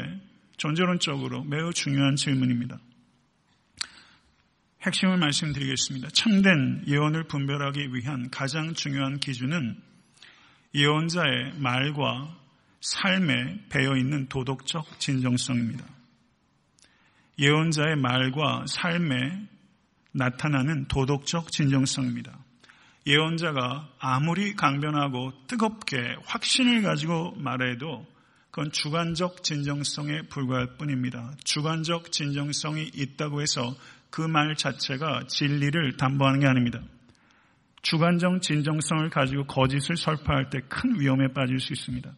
[0.56, 2.78] 존재론적으로 매우 중요한 질문입니다.
[4.82, 6.08] 핵심을 말씀드리겠습니다.
[6.10, 9.76] 참된 예언을 분별하기 위한 가장 중요한 기준은
[10.74, 12.36] 예언자의 말과
[12.80, 15.84] 삶에 배어 있는 도덕적 진정성입니다.
[17.38, 19.48] 예언자의 말과 삶에
[20.12, 22.38] 나타나는 도덕적 진정성입니다.
[23.06, 28.06] 예언자가 아무리 강변하고 뜨겁게 확신을 가지고 말해도
[28.56, 31.34] 그건 주관적 진정성에 불과할 뿐입니다.
[31.44, 33.76] 주관적 진정성이 있다고 해서
[34.08, 36.80] 그 말 자체가 진리를 담보하는 게 아닙니다.
[37.82, 42.10] 주관적 진정성을 가지고 거짓을 설파할 때 큰 위험에 빠질 수 있습니다.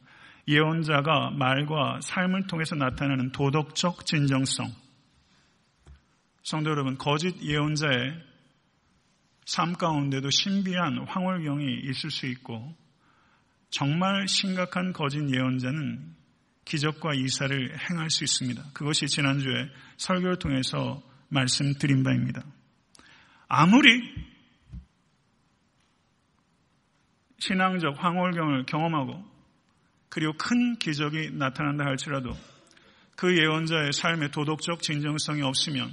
[0.47, 4.73] 예언자가 말과 삶을 통해서 나타나는 도덕적 진정성.
[6.45, 8.15] 성도 여러분, 거짓 예언자의
[9.45, 12.77] 삶 가운데도 신비한 황홀경이 있을 수 있고,
[13.71, 16.17] 정말 심각한 거짓 예언자는
[16.69, 18.63] 기적과 이사를 행할 수 있습니다.
[18.75, 22.45] 그것이 지난주에 설교를 통해서 말씀드린 바입니다.
[23.49, 23.89] 아무리
[27.39, 29.25] 신앙적 황홀경을 경험하고
[30.11, 32.37] 그리고 큰 기적이 나타난다 할지라도
[33.17, 35.91] 그 예언자의 삶에 도덕적 진정성이 없으면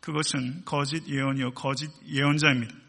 [0.00, 2.85] 그것은 거짓 예언이요 거짓 예언자입니다.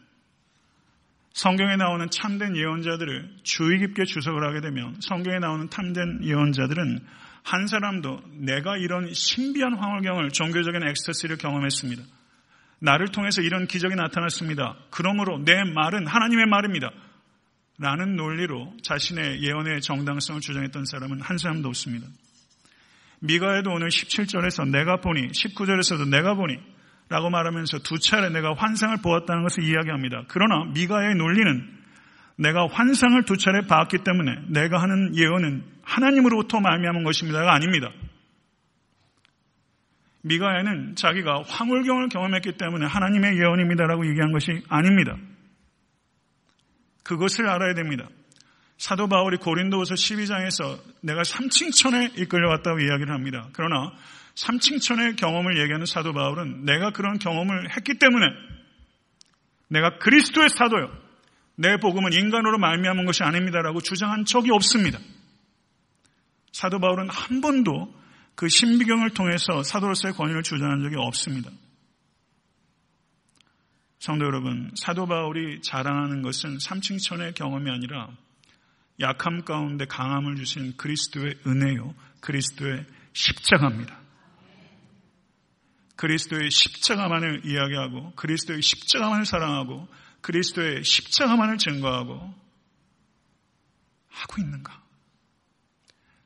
[1.38, 7.00] 성경에 나오는 참된 예언자들을 주의 깊게 주석을 하게 되면 성경에 나오는 참된 예언자들은
[7.44, 12.02] 한 사람도 내가 이런 신비한 황홀경을 종교적인 엑스터시를 경험했습니다.
[12.80, 14.78] 나를 통해서 이런 기적이 나타났습니다.
[14.90, 16.90] 그러므로 내 말은 하나님의 말입니다.
[17.78, 22.08] 라는 논리로 자신의 예언의 정당성을 주장했던 사람은 한 사람도 없습니다.
[23.20, 26.58] 미가에도 오늘 17절에서 내가 보니, 19절에서도 내가 보니,
[27.10, 30.24] 라고 말하면서 두 차례 내가 환상을 보았다는 것을 이야기합니다.
[30.28, 31.78] 그러나 미가의 논리는
[32.36, 37.92] 내가 환상을 두 차례 봤기 때문에 내가 하는 예언은 하나님으로부터 말미암은 것입니다가 아닙니다.
[40.24, 45.16] 미가에는 자기가 황홀경을 경험했기 때문에 하나님의 예언입니다라고 얘기한 것이 아닙니다.
[47.04, 48.08] 그것을 알아야 됩니다.
[48.78, 53.48] 사도 바울이 고린도후서 12장에서 내가 삼층천에 이끌려왔다고 이야기를 합니다.
[53.54, 53.94] 그러나
[54.38, 58.28] 삼층천의 경험을 얘기하는 사도 바울은 내가 그런 경험을 했기 때문에
[59.68, 60.96] 내가 그리스도의 사도요.
[61.56, 65.00] 내 복음은 인간으로 말미암은 것이 아닙니다라고 주장한 적이 없습니다.
[66.52, 67.94] 사도 바울은 한 번도
[68.36, 71.50] 그 신비경을 통해서 사도로서의 권위를 주장한 적이 없습니다.
[73.98, 78.10] 성도 여러분, 사도 바울이 자랑하는 것은 삼층천의 경험이 아니라
[79.00, 84.07] 약함 가운데 강함을 주신 그리스도의 은혜요, 그리스도의 십자가입니다.
[85.98, 89.88] 그리스도의 십자가만을 이야기하고 그리스도의 십자가만을 사랑하고
[90.22, 92.34] 그리스도의 십자가만을 증거하고
[94.08, 94.84] 하고 있는가?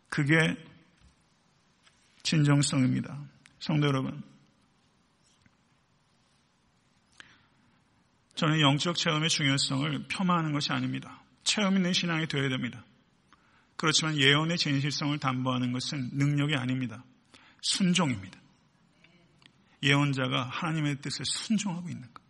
[0.09, 0.35] 그게
[2.23, 3.17] 진정성입니다.
[3.59, 4.21] 성도 여러분.
[8.35, 11.21] 저는 영적 체험의 중요성을 폄하하는 것이 아닙니다.
[11.43, 12.83] 체험 있는 신앙이 되어야 됩니다.
[13.75, 17.03] 그렇지만 예언의 진실성을 담보하는 것은 능력이 아닙니다.
[17.61, 18.40] 순종입니다.
[19.83, 22.21] 예언자가 하나님의 뜻에 순종하고 있는 것.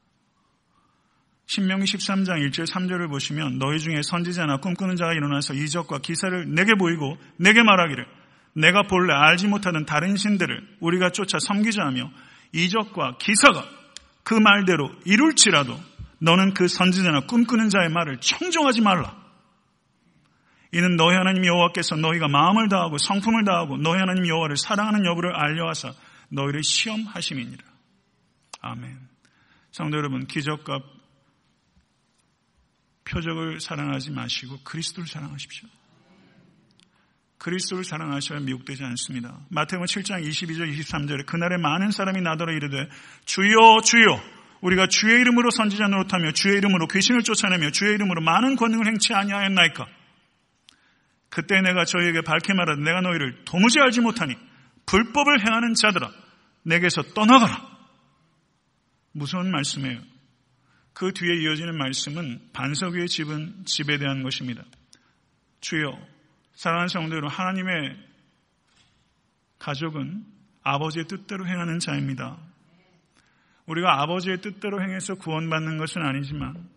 [1.47, 7.17] 신명기 13장 1절 3절을 보시면 너희 중에 선지자나 꿈꾸는 자가 일어나서 이적과 기사를 내게 보이고
[7.35, 8.05] 내게 말하기를
[8.53, 12.09] 내가 본래 알지 못하는 다른 신들을 우리가 쫓아 섬기자 하며
[12.53, 13.65] 이적과 기사가
[14.23, 15.77] 그 말대로 이룰지라도
[16.19, 19.19] 너는 그 선지자나 꿈꾸는 자의 말을 청정하지 말라.
[20.73, 25.91] 이는 너희 하나님 여호와께서 너희가 마음을 다하고 성품을 다하고 너희 하나님 여호와를 사랑하는 여부를 알려하사
[26.31, 27.63] 너희를 시험하심이니라.
[28.61, 28.97] 아멘.
[29.71, 30.79] 성도 여러분, 기적과
[33.05, 35.67] 표적을 사랑하지 마시고 그리스도를 사랑하십시오.
[37.37, 39.39] 그리스도를 사랑하셔야 미혹되지 않습니다.
[39.49, 42.87] 마태복음 7장 22절 23절에 그날에 많은 사람이 나더러 이르되
[43.25, 44.21] 주여 주여
[44.61, 49.87] 우리가 주의 이름으로 선지자 노릇하며 주의 이름으로 귀신을 쫓아내며 주의 이름으로 많은 권능을 행치 아니하였나이까
[51.29, 54.35] 그때 내가 저희에게 밝히 말하되 내가 너희를 도무지 알지 못하니
[54.85, 56.11] 불법을 행하는 자들아
[56.63, 57.69] 내게서 떠나가라
[59.13, 59.99] 무서운 말씀이에요.
[60.93, 64.63] 그 뒤에 이어지는 말씀은 반석 위의 집은 집에 대한 것입니다.
[65.61, 65.97] 주여
[66.53, 67.97] 사랑하는 성도 여러분, 하나님의
[69.57, 70.25] 가족은
[70.63, 72.37] 아버지의 뜻대로 행하는 자입니다.
[73.65, 76.69] 우리가 아버지의 뜻대로 행해서 구원받는 것은 아니지만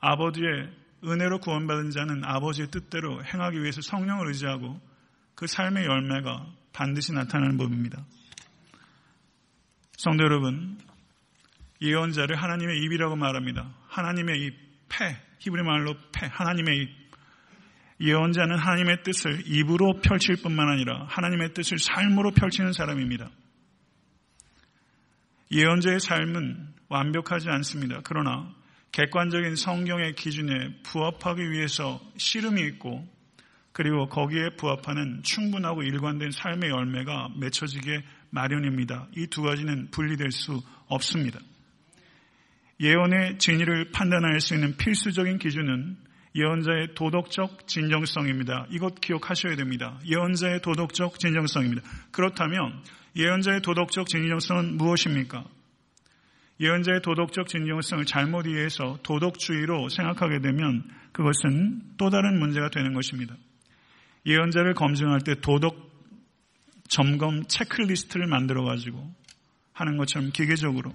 [0.00, 0.70] 아버지의
[1.04, 4.80] 은혜로 구원받은 자는 아버지의 뜻대로 행하기 위해서 성령을 의지하고
[5.34, 8.04] 그 삶의 열매가 반드시 나타나는 법입니다.
[9.96, 10.78] 성도 여러분,
[11.80, 13.74] 예언자를 하나님의 입이라고 말합니다.
[13.88, 14.54] 하나님의 입,
[14.90, 17.06] 폐, 히브리 말로 폐, 하나님의 입.
[17.98, 23.30] 예언자는 하나님의 뜻을 입으로 펼칠 뿐만 아니라 하나님의 뜻을 삶으로 펼치는 사람입니다.
[25.50, 28.00] 예언자의 삶은 완벽하지 않습니다.
[28.04, 28.52] 그러나
[28.92, 33.08] 객관적인 성경의 기준에 부합하기 위해서 씨름이 있고
[33.72, 38.04] 그리고 거기에 부합하는 충분하고 일관된 삶의 열매가 맺혀지게
[38.36, 39.08] 마련입니다.
[39.16, 41.40] 이 두 가지는 분리될 수 없습니다.
[42.78, 45.96] 예언의 진위를 판단할 수 있는 필수적인 기준은
[46.34, 48.66] 예언자의 도덕적 진정성입니다.
[48.70, 49.98] 이것 기억하셔야 됩니다.
[50.04, 51.80] 예언자의 도덕적 진정성입니다.
[52.12, 52.82] 그렇다면
[53.16, 55.44] 예언자의 도덕적 진정성은 무엇입니까?
[56.60, 63.34] 예언자의 도덕적 진정성을 잘못 이해해서 도덕주의로 생각하게 되면 그것은 또 다른 문제가 되는 것입니다.
[64.26, 65.85] 예언자를 검증할 때 도덕
[66.88, 69.14] 점검 체크리스트를 만들어 가지고
[69.72, 70.94] 하는 것처럼 기계적으로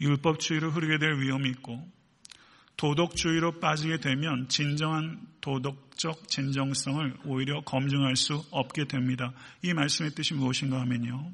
[0.00, 1.88] 율법주의로 흐르게 될 위험이 있고
[2.76, 9.32] 도덕주의로 빠지게 되면 진정한 도덕적 진정성을 오히려 검증할 수 없게 됩니다.
[9.62, 11.30] 이 말씀의 뜻이 무엇인가 하면요.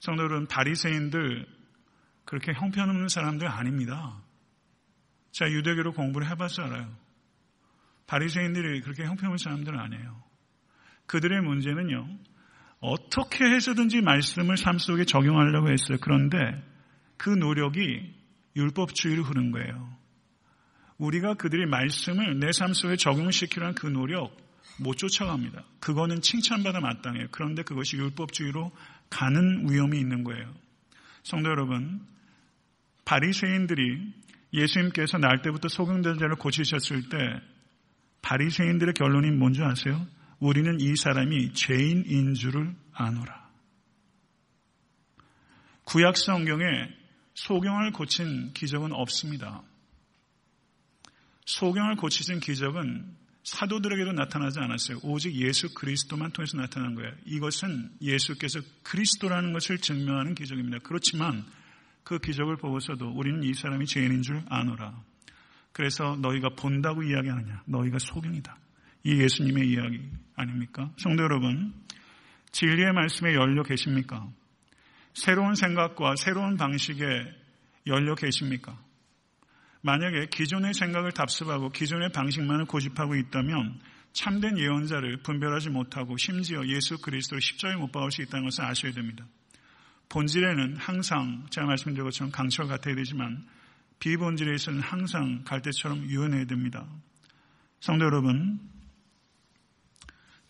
[0.00, 1.46] 성도 여러분, 바리새인들
[2.24, 4.22] 그렇게 형편없는 사람들 아닙니다.
[5.32, 6.94] 제가 유대교로 공부를 해봐서 알아요.
[8.06, 10.23] 바리새인들이 그렇게 형편없는 사람들은 아니에요.
[11.06, 12.08] 그들의 문제는요.
[12.80, 15.98] 어떻게 해서든지 말씀을 삶 속에 적용하려고 했어요.
[16.00, 16.36] 그런데
[17.16, 18.14] 그 노력이
[18.56, 19.94] 율법주의로 흐른 거예요.
[20.98, 24.36] 우리가 그들의 말씀을 내 삶 속에 적용시키려는 그 노력
[24.78, 25.64] 못 쫓아갑니다.
[25.80, 27.28] 그거는 칭찬받아 마땅해요.
[27.30, 28.72] 그런데 그것이 율법주의로
[29.10, 30.52] 가는 위험이 있는 거예요.
[31.22, 32.00] 성도 여러분,
[33.04, 34.12] 바리새인들이
[34.52, 37.16] 예수님께서 날 때부터 소경된 자를 고치셨을 때
[38.22, 40.06] 바리새인들의 결론이 뭔지 아세요?
[40.44, 43.48] 우리는 이 사람이 죄인인 줄을 아노라.
[45.84, 46.66] 구약 성경에
[47.32, 49.62] 소경을 고친 기적은 없습니다.
[51.46, 54.98] 소경을 고치신 기적은 사도들에게도 나타나지 않았어요.
[55.02, 57.10] 오직 예수 그리스도만 통해서 나타난 거예요.
[57.24, 60.80] 이것은 예수께서 그리스도라는 것을 증명하는 기적입니다.
[60.82, 61.42] 그렇지만
[62.02, 65.02] 그 기적을 보고서도 우리는 이 사람이 죄인인 줄 아노라.
[65.72, 67.62] 그래서 너희가 본다고 이야기하느냐?
[67.64, 68.58] 너희가 소경이다.
[69.04, 70.02] 이 예수님의 이야기
[70.36, 70.90] 아닙니까?
[70.96, 71.74] 성도 여러분,
[72.52, 74.28] 진리의 말씀에 열려 계십니까?
[75.12, 77.04] 새로운 생각과 새로운 방식에
[77.86, 78.78] 열려 계십니까?
[79.82, 83.80] 만약에 기존의 생각을 답습하고 기존의 방식만을 고집하고 있다면
[84.12, 89.26] 참된 예언자를 분별하지 못하고 심지어 예수 그리스도를 십자가에 못 박을 수 있다는 것을 아셔야 됩니다.
[90.08, 93.46] 본질에는 항상 제가 말씀드린 것처럼 강철 같아야 되지만
[93.98, 96.86] 비본질에 있어서는 항상 갈대처럼 유연해야 됩니다.
[97.80, 98.60] 성도 여러분,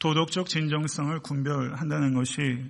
[0.04, 2.62] 도덕적 진정성을 분별한다는 것이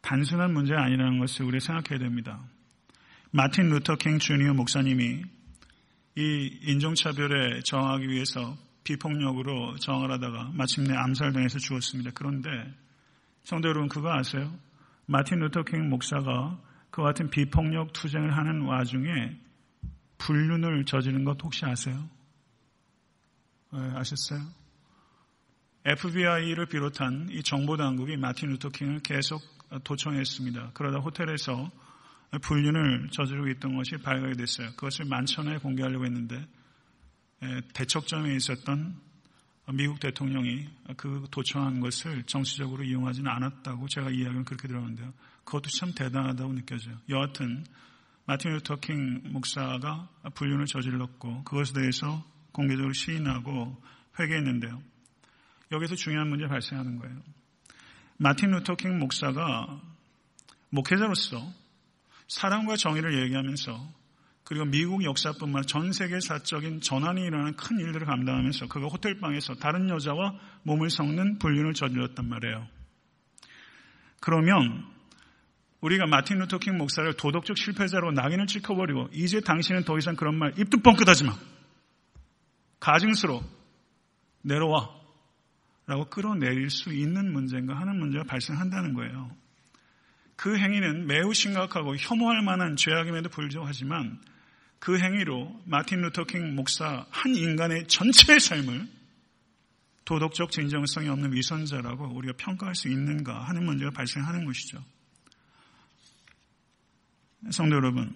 [0.00, 2.40] 단순한 문제가 아니라는 것을 우리 생각해야 됩니다.
[3.30, 5.22] 마틴 루터 킹 주니어 목사님이
[6.16, 12.10] 이 인종차별에 저항하기 위해서 비폭력으로 저항을 하다가 마침내 암살당해서 죽었습니다.
[12.12, 12.48] 그런데
[13.44, 14.52] 성도 여러분 그거 아세요?
[15.06, 19.38] 마틴 루터 킹 목사가 그 같은 비폭력 투쟁을 하는 와중에
[20.18, 22.10] 불륜을 저지른 것 혹시 아세요?
[23.72, 24.67] 네, 아셨어요?
[25.84, 29.40] FBI를 비롯한 이 정보당국이 마틴 루터킹을 계속
[29.84, 30.72] 도청했습니다.
[30.74, 31.70] 그러다 호텔에서
[32.42, 34.70] 불륜을 저지르고 있던 것이 발각이 됐어요.
[34.72, 36.46] 그것을 만천하에 공개하려고 했는데
[37.72, 38.96] 대척점에 있었던
[39.72, 45.12] 미국 대통령이 그 도청한 것을 정치적으로 이용하지는 않았다고 제가 이야기는 그렇게 들었는데요.
[45.44, 46.96] 그것도 참 대단하다고 느껴져요.
[47.08, 47.64] 여하튼
[48.26, 53.80] 마틴 루터킹 목사가 불륜을 저질렀고 그것에 대해서 공개적으로 시인하고
[54.18, 54.82] 회개했는데요.
[55.70, 57.16] 여기서 중요한 문제 발생하는 거예요.
[58.16, 59.80] 마틴 루터킹 목사가
[60.70, 61.52] 목회자로서
[62.26, 63.98] 사랑과 정의를 얘기하면서
[64.44, 70.34] 그리고 미국 역사뿐만 전 세계 사적인 전환이 일어나는 큰 일들을 감당하면서 그가 호텔방에서 다른 여자와
[70.62, 72.66] 몸을 섞는 불륜을 저질렀단 말이에요.
[74.20, 74.86] 그러면
[75.80, 80.78] 우리가 마틴 루터킹 목사를 도덕적 실패자로 낙인을 찍어버리고 이제 당신은 더 이상 그런 말 입도
[80.78, 81.36] 뻥끗하지 마.
[82.80, 83.44] 가증스러워.
[84.42, 84.97] 내려와.
[85.88, 89.34] 라고 끌어내릴 수 있는 문제인가 하는 문제가 발생한다는 거예요.
[90.36, 94.20] 그 행위는 매우 심각하고 혐오할 만한 죄악임에도 불구하지만
[94.78, 98.86] 그 행위로 마틴 루터킹 목사 한 인간의 전체의 삶을
[100.04, 104.84] 도덕적 진정성이 없는 위선자라고 우리가 평가할 수 있는가 하는 문제가 발생하는 것이죠.
[107.50, 108.14] 성도 여러분,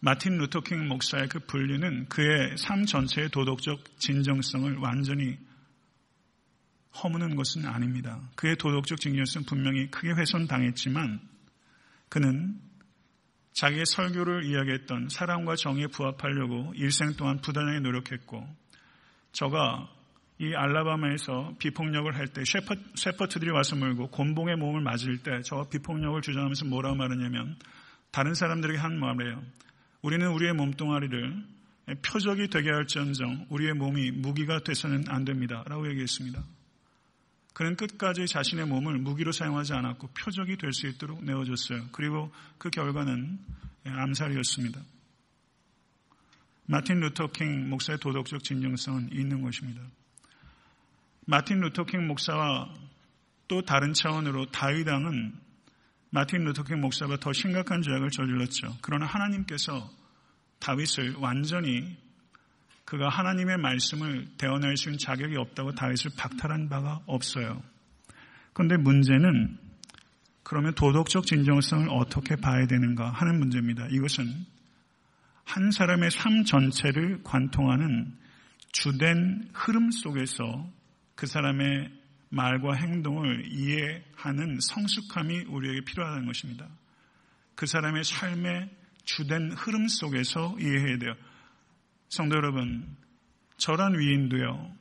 [0.00, 5.38] 마틴 루터킹 목사의 그 분류는 그의 삶 전체의 도덕적 진정성을 완전히
[7.02, 8.20] 허무는 것은 아닙니다.
[8.36, 11.20] 그의 도덕적 증명성은 분명히 크게 훼손당했지만
[12.08, 12.60] 그는
[13.52, 18.46] 자기의 설교를 이야기했던 사랑과 정의에 부합하려고 일생 동안 부단하게 노력했고
[19.32, 19.88] 저가
[20.38, 26.66] 이 알라바마에서 비폭력을 할 때 셰퍼, 셰퍼트들이 와서 물고 곤봉의 몸을 맞을 때저 비폭력을 주장하면서
[26.66, 27.56] 뭐라고 말하냐면
[28.10, 29.42] 다른 사람들에게 한 말이에요.
[30.02, 31.44] 우리는 우리의 몸뚱아리를
[32.02, 35.62] 표적이 되게 할지언정 우리의 몸이 무기가 돼서는 안 됩니다.
[35.66, 36.42] 라고 얘기했습니다.
[37.54, 41.86] 그는 끝까지 자신의 몸을 무기로 사용하지 않았고 표적이 될 수 있도록 내어줬어요.
[41.92, 43.38] 그리고 그 결과는
[43.86, 44.80] 암살이었습니다.
[46.66, 49.80] 마틴 루터킹 목사의 도덕적 진정성은 있는 것입니다.
[51.26, 52.74] 마틴 루터킹 목사와
[53.46, 55.38] 또 다른 차원으로 다윗왕은
[56.10, 58.78] 마틴 루터킹 목사가 더 심각한 죄악을 저질렀죠.
[58.80, 59.90] 그러나 하나님께서
[60.58, 61.96] 다윗을 완전히
[62.84, 67.62] 그가 하나님의 말씀을 대언할 수 있는 자격이 없다고 다윗을 박탈한 바가 없어요.
[68.52, 69.58] 그런데 문제는
[70.42, 73.86] 그러면 도덕적 진정성을 어떻게 봐야 되는가 하는 문제입니다.
[73.90, 74.26] 이것은
[75.44, 78.14] 한 사람의 삶 전체를 관통하는
[78.72, 80.70] 주된 흐름 속에서
[81.14, 81.90] 그 사람의
[82.28, 86.66] 말과 행동을 이해하는 성숙함이 우리에게 필요하다는 것입니다.
[87.54, 88.70] 그 사람의 삶의
[89.04, 91.14] 주된 흐름 속에서 이해해야 돼요.
[92.14, 92.96] 성도 여러분,
[93.56, 94.72] 저란 위인도요,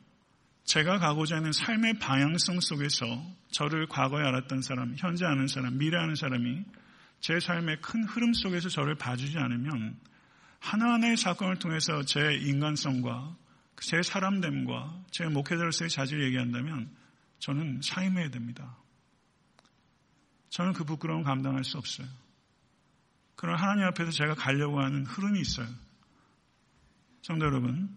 [0.65, 3.05] 제가 가고자 하는 삶의 방향성 속에서
[3.49, 6.63] 저를 과거에 알았던 사람, 현재 아는 사람, 미래 아는 사람이
[7.21, 9.99] 제 삶의 큰 흐름 속에서 저를 봐주지 않으면
[10.59, 13.35] 하나하나의 사건을 통해서 제 인간성과
[13.81, 16.87] 제 사람됨과 제 목회자로서의 자질을 얘기한다면
[17.39, 18.77] 저는 사임해야 됩니다.
[20.51, 22.07] 저는 그 부끄러움 감당할 수 없어요.
[23.35, 25.67] 그러나 하나님 앞에서 제가 가려고 하는 흐름이 있어요.
[27.23, 27.89] 성도 여러분,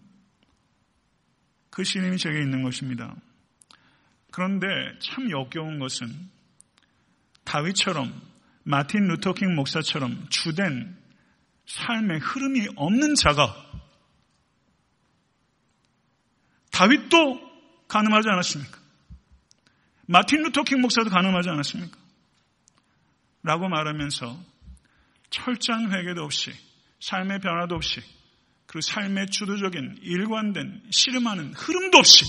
[1.69, 3.13] 그 신임이 제게 있는 것입니다.
[4.31, 4.67] 그런데
[5.01, 6.07] 참 역겨운 것은
[7.43, 8.21] 다윗처럼
[8.63, 10.97] 마틴 루터킹 목사처럼 주된
[11.65, 13.53] 삶의 흐름이 없는 자가
[16.71, 18.79] 다윗도 가늠하지 않았습니까?
[20.05, 21.97] 마틴 루터킹 목사도 가늠하지 않았습니까?
[23.43, 24.39] 라고 말하면서
[25.31, 26.53] 철저한 회개도 없이
[27.01, 28.01] 삶의 변화도 없이
[28.67, 32.25] 그리고 삶의 주도적인 일관된 씨름하는 흐름도 없이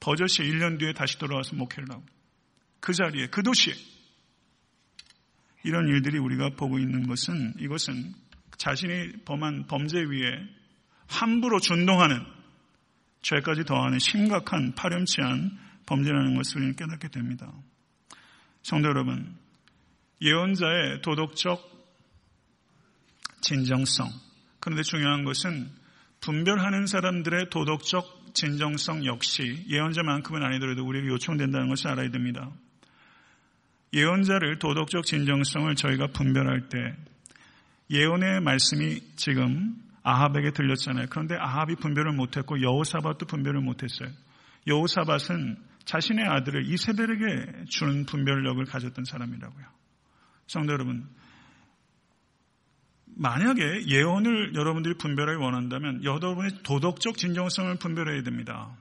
[0.00, 2.04] 버젓이 1년 뒤에 다시 돌아와서 목회를 하고
[2.80, 3.74] 그 자리에 그 도시에
[5.64, 8.14] 이런 일들이 우리가 보고 있는 것은 이것은
[8.56, 10.30] 자신이 범한 범죄 위에
[11.08, 12.24] 함부로 준동하는
[13.22, 17.52] 죄까지 더하는 심각한 파렴치한 범죄라는 것을 우리는 깨닫게 됩니다.
[18.62, 19.36] 성도 여러분,
[20.20, 21.60] 예언자의 도덕적
[23.40, 24.25] 진정성.
[24.66, 25.70] 그런데 중요한 것은
[26.20, 32.50] 분별하는 사람들의 도덕적 진정성 역시 예언자만큼은 아니더라도 우리에게 요청된다는 것을 알아야 됩니다.
[33.94, 36.78] 예언자를 도덕적 진정성을 저희가 분별할 때
[37.90, 41.06] 예언의 말씀이 지금 아합에게 들렸잖아요.
[41.10, 44.08] 그런데 아합이 분별을 못했고 여호사밧도 분별을 못했어요.
[44.66, 49.64] 여호사밧은 자신의 아들을 이세벨에게 주는 분별력을 가졌던 사람이라고요.
[50.48, 51.06] 성도 여러분,
[53.18, 58.76] 만약에 예언을 여러분들이 분별하기 원한다면 여러분의 도덕적 진정성을 분별해야 됩니다.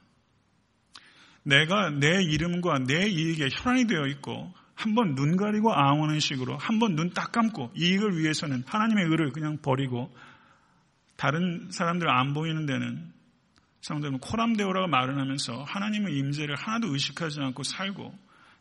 [1.43, 7.13] 내가 내 이름과 내 이익에 혈안이 되어 있고 한번 눈 가리고 앙하는 식으로 한번 눈
[7.13, 10.13] 딱 감고 이익을 위해서는 하나님의 의를 그냥 버리고
[11.15, 13.13] 다른 사람들 안 보이는 데는
[13.79, 18.13] 성도는 코람데오라고 말을 하면서 하나님의 임재를 하나도 의식하지 않고 살고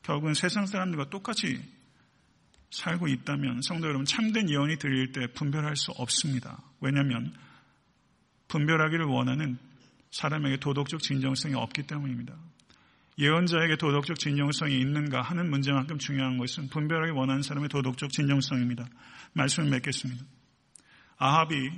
[0.02, 1.58] 결국은 세상 사람들과 똑같이
[2.74, 6.60] 살고 있다면 성도 여러분 참된 예언이 들릴 때 분별할 수 없습니다.
[6.80, 7.32] 왜냐하면
[8.48, 9.58] 분별하기를 원하는
[10.10, 12.34] 사람에게 도덕적 진정성이 없기 때문입니다.
[13.18, 18.86] 예언자에게 도덕적 진정성이 있는가 하는 문제만큼 중요한 것은 분별하기 원하는 사람의 도덕적 진정성입니다.
[19.34, 20.24] 말씀을 맺겠습니다.
[21.18, 21.70] 아합이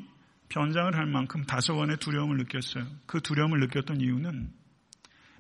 [0.49, 2.87] 변장을 할 만큼 다소간의 두려움을 느꼈어요.
[3.05, 4.51] 그 두려움을 느꼈던 이유는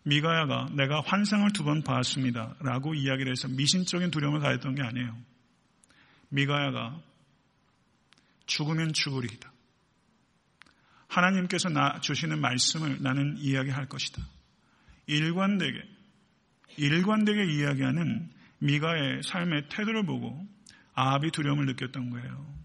[0.04, 2.54] 미가야가 내가 환상을 두 번 봤습니다.
[2.60, 5.16] 라고 이야기를 해서 미신적인 두려움을 가졌던 게 아니에요.
[6.28, 7.00] 미가야가
[8.46, 9.52] 죽으면 죽으리이다.
[11.08, 14.22] 하나님께서 나 주시는 말씀을 나는 이야기할 것이다.
[15.06, 15.82] 일관되게
[16.76, 20.46] 일관되게 이야기하는 미가의 삶의 태도를 보고
[20.94, 22.56] 아합이 두려움을 느꼈던 거예요.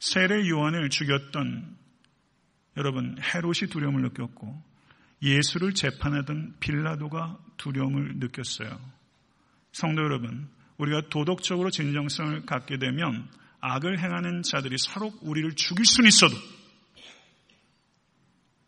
[0.00, 1.76] 세례 요한을 죽였던
[2.76, 4.62] 여러분 헤롯이 두려움을 느꼈고
[5.22, 8.78] 예수를 재판하던 빌라도가 두려움을 느꼈어요.
[9.72, 13.28] 성도 여러분, 우리가 도덕적으로 진정성을 갖게 되면
[13.60, 16.36] 악을 행하는 자들이 서로 우리를 죽일 수는 있어도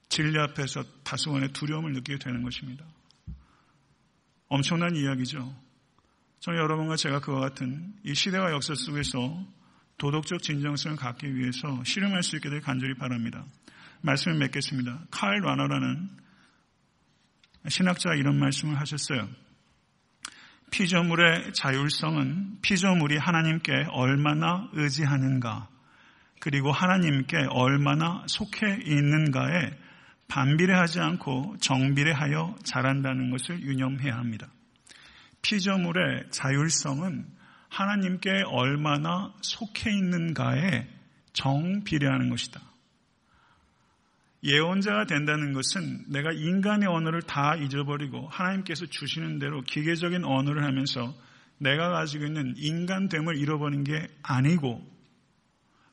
[0.08, 2.84] 진리 앞에서 다소간의 두려움을 느끼게 되는 것입니다.
[4.48, 5.54] 엄청난 이야기죠.
[6.40, 9.46] 저는 여러분과 제가 그와 같은 이 시대와 역사 속에서
[9.98, 13.44] 도덕적 진정성을 갖기 위해서 실험할 수 있게 될 간절히 바랍니다.
[14.00, 15.06] 말씀을 맺겠습니다.
[15.10, 16.08] 칼 와너라는
[17.68, 19.28] 신학자가 이런 말씀을 하셨어요.
[20.70, 25.68] 피조물의 자율성은 피조물이 하나님께 얼마나 의지하는가,
[26.40, 29.70] 그리고 하나님께 얼마나 속해 있는가에
[30.28, 34.48] 반비례하지 않고 정비례하여 자란다는 것을 유념해야 합니다.
[35.42, 37.26] 피조물의 자율성은
[37.68, 40.86] 하나님께 얼마나 속해 있는가에
[41.32, 42.60] 정비례하는 것이다.
[44.42, 51.14] 예언자가 된다는 것은 내가 인간의 언어를 다 잊어버리고 하나님께서 주시는 대로 기계적인 언어를 하면서
[51.58, 54.80] 내가 가지고 있는 인간됨을 잃어버린 게 아니고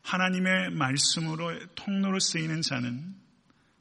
[0.03, 3.15] 하나님의 말씀으로 통로로 쓰이는 자는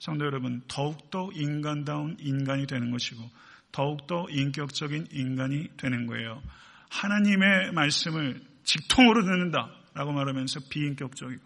[0.01, 3.23] 성도 여러분 더욱더 인간다운 인간이 되는 것이고
[3.71, 6.43] 더욱더 인격적인 인간이 되는 거예요.
[6.91, 11.43] 하나님의 말씀을 직통으로 듣는다라고 말하면서 비인격적이고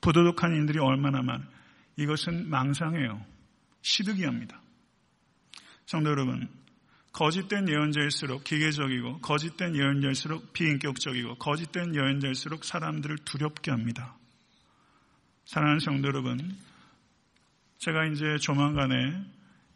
[0.00, 1.55] 부도덕한 인들이 얼마나 많아
[1.96, 3.24] 이것은 망상이에요.
[3.82, 4.60] 시득이합니다.
[5.86, 6.48] 성도 여러분,
[7.12, 14.18] 거짓된 예언자일수록 기계적이고 거짓된 예언자일수록 비인격적이고 거짓된 예언자일수록 사람들을 두렵게 합니다.
[15.46, 16.56] 사랑하는 성도 여러분,
[17.78, 19.24] 제가 이제 조만간에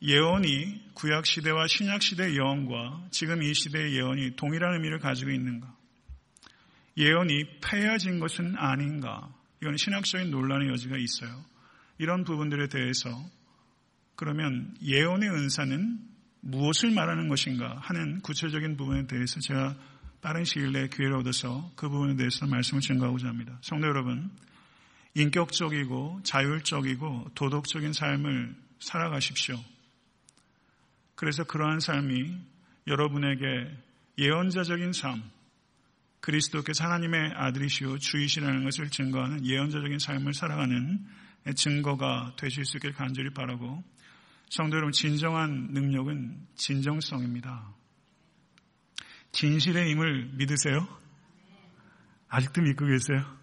[0.03, 5.75] 예언이 구약 시대와 신약 시대의 예언과 지금 이 시대의 예언이 동일한 의미를 가지고 있는가?
[6.97, 9.33] 예언이 폐해진 것은 아닌가?
[9.63, 11.50] 이건 신학적인 논란의 여지가 있어요.
[12.01, 13.11] 이런 부분들에 대해서
[14.17, 15.99] 그러면 예언의 은사는
[16.41, 19.77] 무엇을 말하는 것인가 하는 구체적인 부분에 대해서 제가
[20.23, 23.59] 빠른 시일 내에 기회를 얻어서 그 부분에 대해서 말씀을 증거하고자 합니다.
[23.61, 24.31] 성도 여러분,
[25.13, 29.63] 인격적이고 자율적이고 도덕적인 삶을 살아가십시오.
[31.17, 32.35] 그래서 그러한 삶이
[32.87, 33.77] 여러분에게
[34.17, 35.23] 예언자적인 삶,
[36.21, 41.05] 그리스도께서 하나님의 아들이시오 주이시라는 것을 증거하는 예언자적인 삶을 살아가는
[41.57, 43.83] 증거가 되실 수 있길 간절히 바라고
[44.51, 47.75] 성도 여러분 진정한 능력은 진정성입니다.
[49.33, 50.87] 진실의 힘을 믿으세요?
[52.29, 53.39] 아직도 믿고 계세요?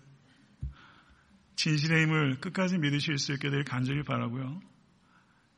[1.56, 4.62] 진실의 힘을 끝까지 믿으실 수 있게 될 간절히 바라고요.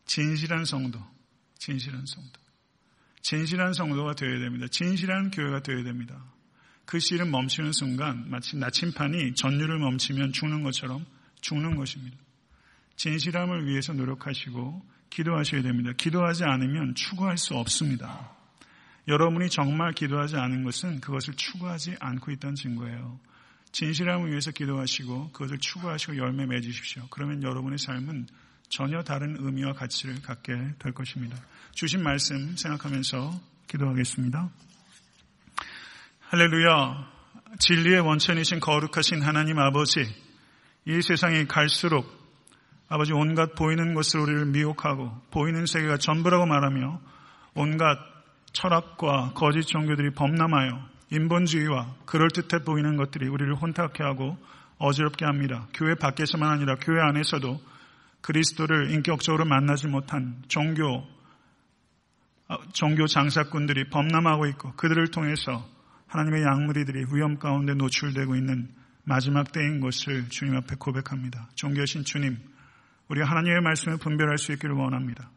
[0.05, 0.99] 진실한 성도,
[1.57, 2.39] 진실한 성도.
[3.21, 4.67] 진실한 성도가 되어야 됩니다.
[4.71, 6.23] 진실한 교회가 되어야 됩니다.
[6.85, 11.05] 그 씨는 멈추는 순간 마치 나침판이 전류를 멈추면 죽는 것처럼
[11.41, 12.17] 죽는 것입니다.
[12.99, 15.91] 진실함을 위해서 노력하시고 기도하셔야 됩니다.
[15.95, 18.35] 기도하지 않으면 추구할 수 없습니다.
[19.07, 23.17] 여러분이 정말 기도하지 않은 것은 그것을 추구하지 않고 있다는 증거예요.
[23.71, 27.07] 진실함을 위해서 기도하시고 그것을 추구하시고 열매 맺으십시오.
[27.09, 28.27] 그러면 여러분의 삶은
[28.67, 31.37] 전혀 다른 의미와 가치를 갖게 될 것입니다.
[31.73, 34.49] 주신 말씀 생각하면서 기도하겠습니다.
[36.19, 37.19] 할렐루야.
[37.59, 40.01] 진리의 원천이신 거룩하신 하나님 아버지,
[40.85, 42.18] 이 세상이 갈수록
[42.89, 46.99] 아버지 온갖 보이는 것을 우리를 미혹하고 보이는 세계가 전부라고 말하며
[47.53, 47.97] 온갖
[48.51, 54.37] 철학과 거짓 종교들이 범람하여 인본주의와 그럴듯해 보이는 것들이 우리를 혼탁해 하고
[54.79, 55.67] 어지럽게 합니다.
[55.73, 57.61] 교회 밖에서만 아니라 교회 안에서도
[58.21, 61.05] 그리스도를 인격적으로 만나지 못한 종교,
[62.47, 65.65] 아, 종교 장사꾼들이 범람하고 있고 그들을 통해서
[66.07, 68.69] 하나님의 양무리들이 위험 가운데 노출되고 있는
[69.03, 71.49] 마지막 때인 것을 주님 앞에 고백합니다.
[71.55, 72.37] 종교신 주님,
[73.09, 75.29] 우리 하나님의 말씀을 분별할 수 있기를 원합니다.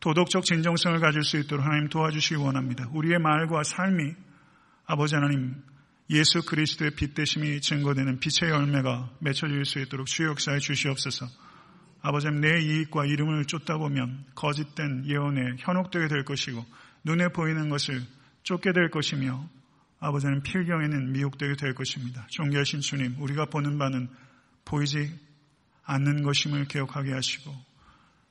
[0.00, 2.88] 도덕적 진정성을 가질 수 있도록 하나님 도와주시기 원합니다.
[2.92, 4.14] 우리의 말과 삶이
[4.86, 5.62] 아버지 하나님
[6.10, 11.26] 예수 그리스도의 빛 대심이 증거되는 빛의 열매가 맺혀질 수 있도록 주의 역사에 주시옵소서.
[12.02, 16.64] 아버지 내 이익과 이름을 쫓다 보면 거짓된 예언에 현혹되게 될 것이고
[17.04, 18.02] 눈에 보이는 것을
[18.42, 19.48] 쫓게 될 것이며
[20.00, 22.26] 아버지는 필경에는 미혹되게 될 것입니다.
[22.30, 24.08] 존귀하신 주님, 우리가 보는 바는
[24.64, 25.16] 보이지
[25.84, 27.52] 않는 것임을 기억하게 하시고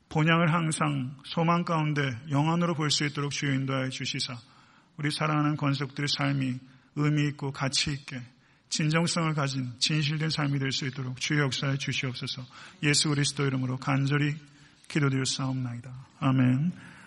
[0.10, 4.38] 본향을 항상 소망 가운데 영안으로 볼 수 있도록 주여 인도하여 주시사
[4.98, 6.60] 우리 사랑하는 권속들의 삶이
[6.96, 8.22] 의미 있고 가치 있게
[8.70, 12.46] 진정성을 가진 진실된 삶이 될 수 있도록 주의 역사에 주시옵소서
[12.84, 14.36] 예수 그리스도 이름으로 간절히
[14.88, 15.90] 기도드렸사옵나이다.
[16.20, 16.91] 아멘.